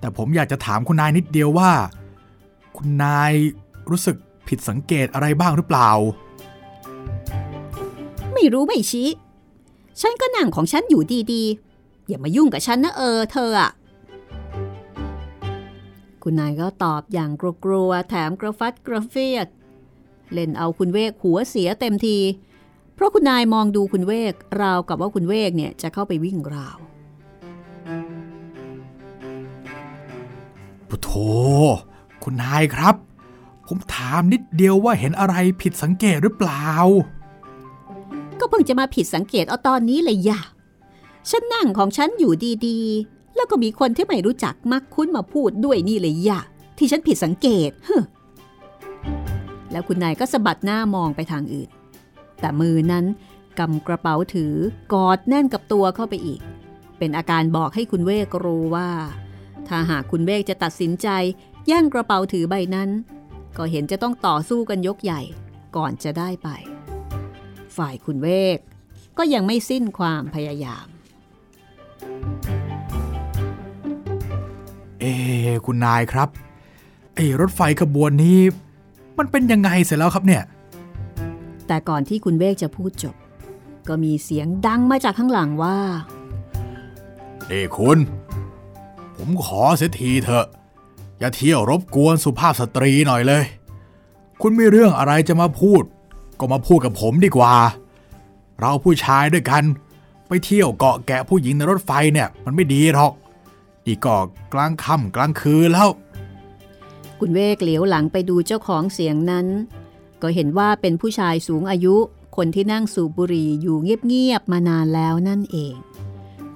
[0.00, 1.70] แต่ผมอยากจะถามคุณนายนิดเดียวว่า
[2.76, 3.32] คุณนาย
[3.90, 4.16] รู้สึก
[4.48, 5.90] ผิดสังเกตอะไรบ้างหรือเปล่า
[8.34, 9.08] ไม่รู้ไม่ชี้
[10.00, 11.65] ฉันก็นั่งของฉันอยู่ดีๆ
[12.08, 13.70] อย่ามายุ่งกับฉันนะเออเธออะ
[16.22, 17.30] คุณนายก็ตอบอย่าง
[17.64, 19.46] กลัวๆแถมกระฟัดกระเฟียด
[20.32, 22.18] เล่นเอาคุณเวกหัวเสียเต็มที
[22.94, 26.78] เพราะคุณนายมองดูคุณเวกราวกับว่าคุณเวกเนี่ยจะเข้าไปวิ่งราว
[30.88, 31.10] ปุโธ
[32.22, 32.94] คุณนายครับ
[33.66, 36.68] ผมถามนิดเดียวว่าเห็นอะไรผิดสังเกตหรือเปล่า
[38.40, 40.40] ก็เพิ่งจะมาผิดสังเกตเอาตอนนี้เลยอย่า
[41.30, 42.32] ฉันนั่งของฉันอยู่
[42.66, 46.40] ดีๆ แล้วก็มีคนที่ไม่รู้จักมักคุ้นมาพูดด้วยนี่เลยย่า
[46.78, 48.02] ที่ฉันผิดสังเกตเฮ้อ
[49.72, 51.70] แล้วคุณนายก็สะบัดหน้ามองไปทางอื่น
[52.40, 53.04] แต่มือนั้น
[53.58, 54.54] กำกระเป๋าถือ
[54.92, 56.40] กอดแน่นกับตัวเข้าไปอีก
[56.98, 58.90] เป็นอาการบอกให้คุณเวกรู้ว่า
[59.68, 61.08] ถ้าหากคุณเวกจะตัดสินใจ
[61.66, 62.90] แย่งกระเป๋าถือใบนั้น
[63.56, 65.20] ก็เห็นจะต้องต่อสู้กันยกใหญ่
[65.76, 66.48] ก่อนจะได้ไป
[67.76, 68.58] ฝ่ายคุณเวก
[69.18, 70.86] ก็ยังไม่สิ้นความพยายาม
[75.00, 76.28] เอ๊ะคุณนายครับ
[77.14, 78.40] ไอ้รถไฟขบวนนี้
[79.18, 80.42] มันเป็นยังไงเสร็จแล้วครับเนี่ย
[81.66, 83.14] แต่ก่อนที่คุณเวกจะพูดจบ
[83.88, 85.78] ก็มีเสียงดังมาจากข้างหลังว่า
[87.48, 87.98] เอ้คุณ
[89.16, 90.46] ผผมขอเสียทีเถอะ
[91.18, 93.44] อย่าเที่ยวรบกวนสุภาพสตรีหน่อยเลย
[94.42, 95.82] คุณมีเรื่องอะไรจะมาพูด
[96.38, 97.54] ก็มาพูดกับผมดีกว่า
[98.60, 99.62] เราผู้ชายด้วยกัน
[100.28, 103.12] ไปเที่ยวเกาะแกะผู้หญิงในรถไฟเนี่ย มันไม่ดีหรอก
[103.86, 104.18] อีกก็
[104.52, 105.90] กลางค่ำกลางคืนแล้ว
[107.18, 109.46] คุณเวกเหลียวหลังไปดูเจ้าของเสียงนั้น
[110.22, 111.96] ก็เห็นว่าเป็นผู้ชายสูงอายุ
[112.36, 115.74] คนที่นั่งสูบบุหรี่อยู่เงียบๆมานานแล้วนั่นเอง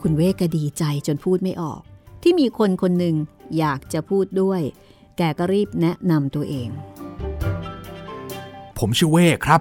[0.01, 1.81] คุณเวกก็ดีใจจนพูดไม่ออก
[2.23, 3.17] ที่มีคนคนหนึ่ง
[3.59, 4.61] อยากจะพูดด้วย
[5.17, 6.69] แกก็รีบแนะนำตัวเอง
[8.79, 9.61] ผมชื่อเวกครับ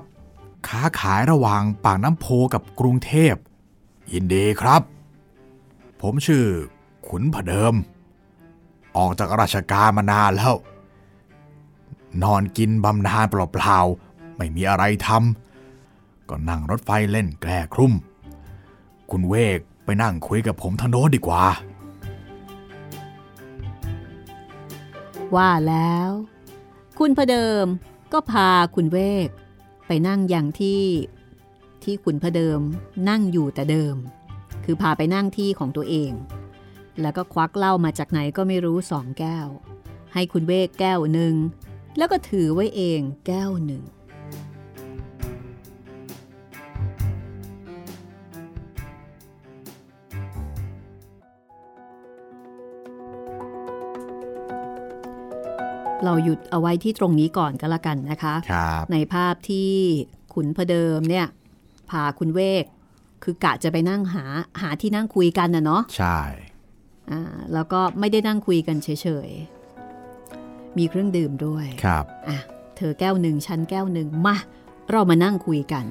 [0.68, 3.36] ค้าขายระหว่างปากน้ำโพกับกรุงเทพ
[4.14, 4.82] ยินดีครับ
[6.02, 6.46] ผมชื่อ
[7.10, 7.74] ขุนผเดิม
[8.98, 10.56] ออกจากราชการมานานแล้ว
[12.24, 17.94] นอนกินบำนาญเปล่าๆ ไม่มีอะไรทำก็นั่งรถไฟเล่นแกล้ครุ่ม
[19.12, 21.46] คุณเวกไปนั่งคุยกับผมทางโน้นดีกว่า
[25.36, 26.12] ว่าแล้ว
[27.00, 27.66] คุณพเดิม
[28.14, 29.28] ก็พาคุณเวก
[29.88, 30.84] ไปนั่งอย่างที่
[31.84, 32.60] ที่คุณพเดิม
[33.10, 33.96] นั่งอยู่แต่เดิม
[34.64, 36.12] คือพาไปนั่งที่ของตัวเอง
[37.02, 39.48] แล้วก็ควักเหล้ามาจากไหนก็ไม่รู้สองแก้ว
[40.14, 41.36] ให้คุณเวกแก้วหนึ่ง
[41.98, 43.84] แล้วก็ถือไว้เองแก้วหนึ่ง
[56.06, 59.72] เราหยุดเอาไว้ที่ตรงนี้ก่อนก็แล้วกันนะคะครับในภาพที่
[60.34, 61.28] ขุนพเดิมเนี่ย
[61.90, 62.64] พาคุณเวก
[63.24, 64.26] คือกะจะไปนั่งหา
[64.62, 66.49] หาที่นั่งคุยกันนะเนาะใช่อ่า
[67.54, 68.90] แล้วก็ไม่ได้นั่งคุยกันเฉ
[69.28, 72.40] ยๆ มีเครื่องดื่มด้วย ครับ อะ
[72.78, 74.36] เธอแก้วหนึ่งฉันแก้วหนึ่งมา
[74.92, 75.86] เรามานั่งคุยกัน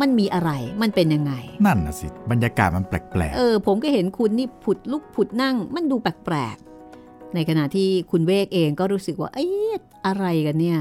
[0.00, 0.50] มันมีอะไร
[0.82, 1.32] มันเป็นยังไง
[1.66, 9.72] นั่นน่ะสิ บรรยากาศมันแปลกเออ ผมก็เห็นคุณนี่ผุดลุกผุดนั่ง มันดูแปลกๆ ในขณะที่คุณเวกเองก็รู้สึกว่า เอ๊ะ
[10.06, 10.80] อะไรกันเนี่ย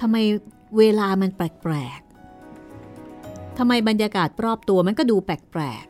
[0.00, 0.16] ทำไม
[0.78, 5.84] เวลามันแปลกๆทำไมบรรยากาศรอบตัวมันก็ดูแปลก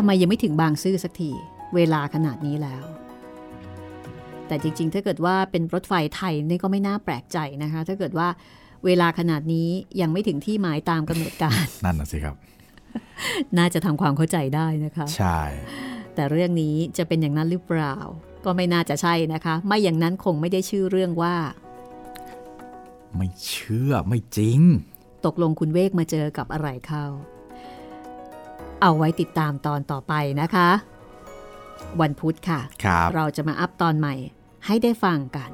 [0.00, 1.30] ทำไมยังไม่ถึงบางซื่อสักที
[1.74, 2.84] เวลาขนาดนี้แล้ว
[4.48, 8.28] แต่จริงๆ ถ้าเกิดว่าเป็นรถไฟไทยนี่ก็ไม่น่าแปลกใจนะคะ ถ้าเกิดว่า
[8.84, 9.68] เวลาขนาดนี้
[10.00, 12.34] ยังไม่ถึงที่หมายตามกำหนดการๆนั่นน่ะสิครับ
[13.58, 15.40] น่าจะทำความเข้าใจได้นะคะ ใช่
[16.14, 17.96] แต่เรื่องนี้จะเป็นอย่างนั้นหรือเปล่า
[18.44, 21.36] ก็ไม่น่าจะใช่นะคะ ไม่อย่างนั้นคงไม่ได้ชื่อเรื่องว่า
[23.16, 24.60] ไม่เชื่อไม่จริง
[25.26, 27.06] ตกลงคุณเวกมาเจอกับอะไรเข้า
[28.80, 30.68] เอาไว้ติดตามตอนต่อไปนะคะ
[32.00, 34.14] วันพุธค่ะครับเราจะมาอัพตอนใหม่
[34.66, 35.50] ให้ได้ฟังกัน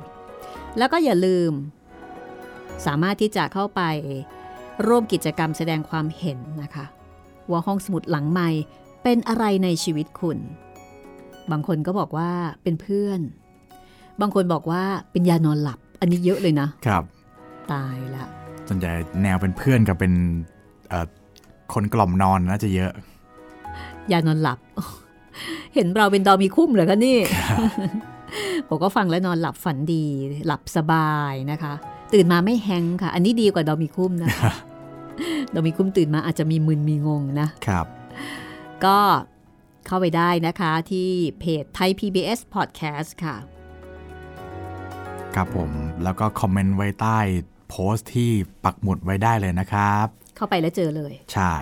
[0.79, 1.53] แล้วก็อย่าลืม
[2.87, 3.83] สามารถที่จะเข้าไป
[4.87, 6.85] ร่วมกิจกรรมแสดงความเห็นนะคะ
[7.51, 8.51] ว่าห้องสมุดหลังใหม่
[9.03, 10.39] เป็นอะไรในชีวิตคุณ
[11.51, 12.31] บางคนก็บอกว่า
[12.63, 13.21] เป็นเพื่อน
[14.21, 17.03] บางคนบอกว่าเป็นยานอนหลับ อันนี้เยอะเลยนะครับ
[17.73, 18.25] ตายละ
[18.69, 20.13] ส่วนใหญ่แนวเป็นเพื่อนกับเป็น
[20.89, 21.07] เอ่อ
[21.75, 22.93] คนกล่อมนอนน่าจะเยอะ
[24.13, 24.59] ยานอนหลับ
[25.75, 27.19] เห็นเราเป็นดอมีคุ้มเหรอคะนี่
[28.69, 30.05] ผมก็ฟังแล้วนอนหลับฝันดี
[30.47, 31.73] หลับสบายนะคะ
[32.13, 34.53] ตื่นมาไม่แฮงก์ค่ะ อันนี้ดีกว่าดอมีคุ้มนะคะ
[35.55, 37.87] ดอมีคุ้มตื่นมาอาจจะมีมึนมีงงนะครับ
[38.85, 38.99] ก็
[39.87, 41.09] เข้าไปได้นะคะที่
[41.39, 43.37] เพจไทย PBS Podcast ค่ะ
[45.35, 45.71] ครับผม
[46.03, 47.19] แล้วก็คอมเมนต์ไว้ใต้
[47.71, 48.31] โพสต์ที่
[48.65, 50.07] ปักหมุดไว้ได้เลยนะครับ
[50.37, 51.55] เข้าไปแล้วเจอเลย ใช่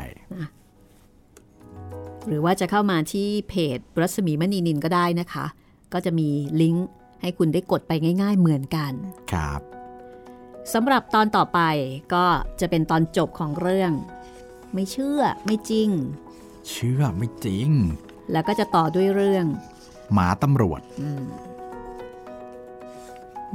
[2.26, 5.46] หรือว่าจะเข้ามาที่เพจรัศมีมณีนินก็ได้นะคะ
[5.92, 6.28] ก็จะมี
[6.60, 6.88] ลิงก์
[7.22, 7.92] ให้คุณได้กดไป
[8.22, 8.92] ง่าย ๆ เหมือนกัน
[9.32, 9.60] ครับ
[10.72, 11.60] สำหรับตอนต่อไป
[12.14, 12.26] ก็
[12.60, 13.92] จะเป็นตอนจบของเรื่อง
[14.74, 15.90] ไม่เชื่อไม่จริง
[16.70, 17.68] เชื่อไม่จริง
[18.32, 19.46] แล้วก็จะต่อด้วยเรื่อง
[20.12, 20.80] หมาตำรวจ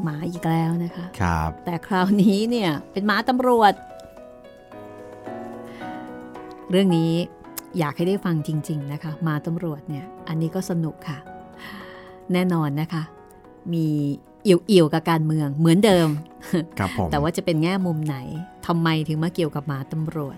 [0.04, 3.74] หมาอีกแล้วนะคะ ครับ แต่คราวนี้เนี่ยเป็นหมาตำรวจ
[6.72, 7.14] เรื่องนี้
[7.80, 11.18] อยากให้ได้ฟังจริง ๆ นะคะหมาตำรวจเนี่ย อันนี้ก็สนุกค่ะ
[12.34, 13.04] แน่นอนนะคะ
[13.74, 13.86] มี
[14.44, 16.08] เอี่ยวๆกับการเมืองเหมือนเดิม
[16.80, 18.18] ครับผมแต่ว่าจะเป็นแง่มุมไหน
[18.68, 20.38] ทำไมถึงมาเกี่ยวกับหมาตำรวจ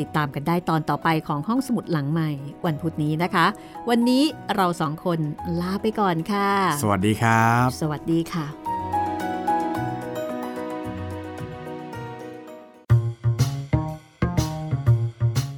[0.00, 2.30] ติดตามกันได้ตอนต่อไปของห้องสมุดหลังใหม่
[2.66, 3.46] วันพุธนี้นะคะ
[3.88, 4.22] วันนี้
[4.56, 5.18] เราสองคน
[5.60, 6.50] ลาไปก่อนค่ะ
[6.82, 8.61] สวัสดีครับ สวัสดีค่ะ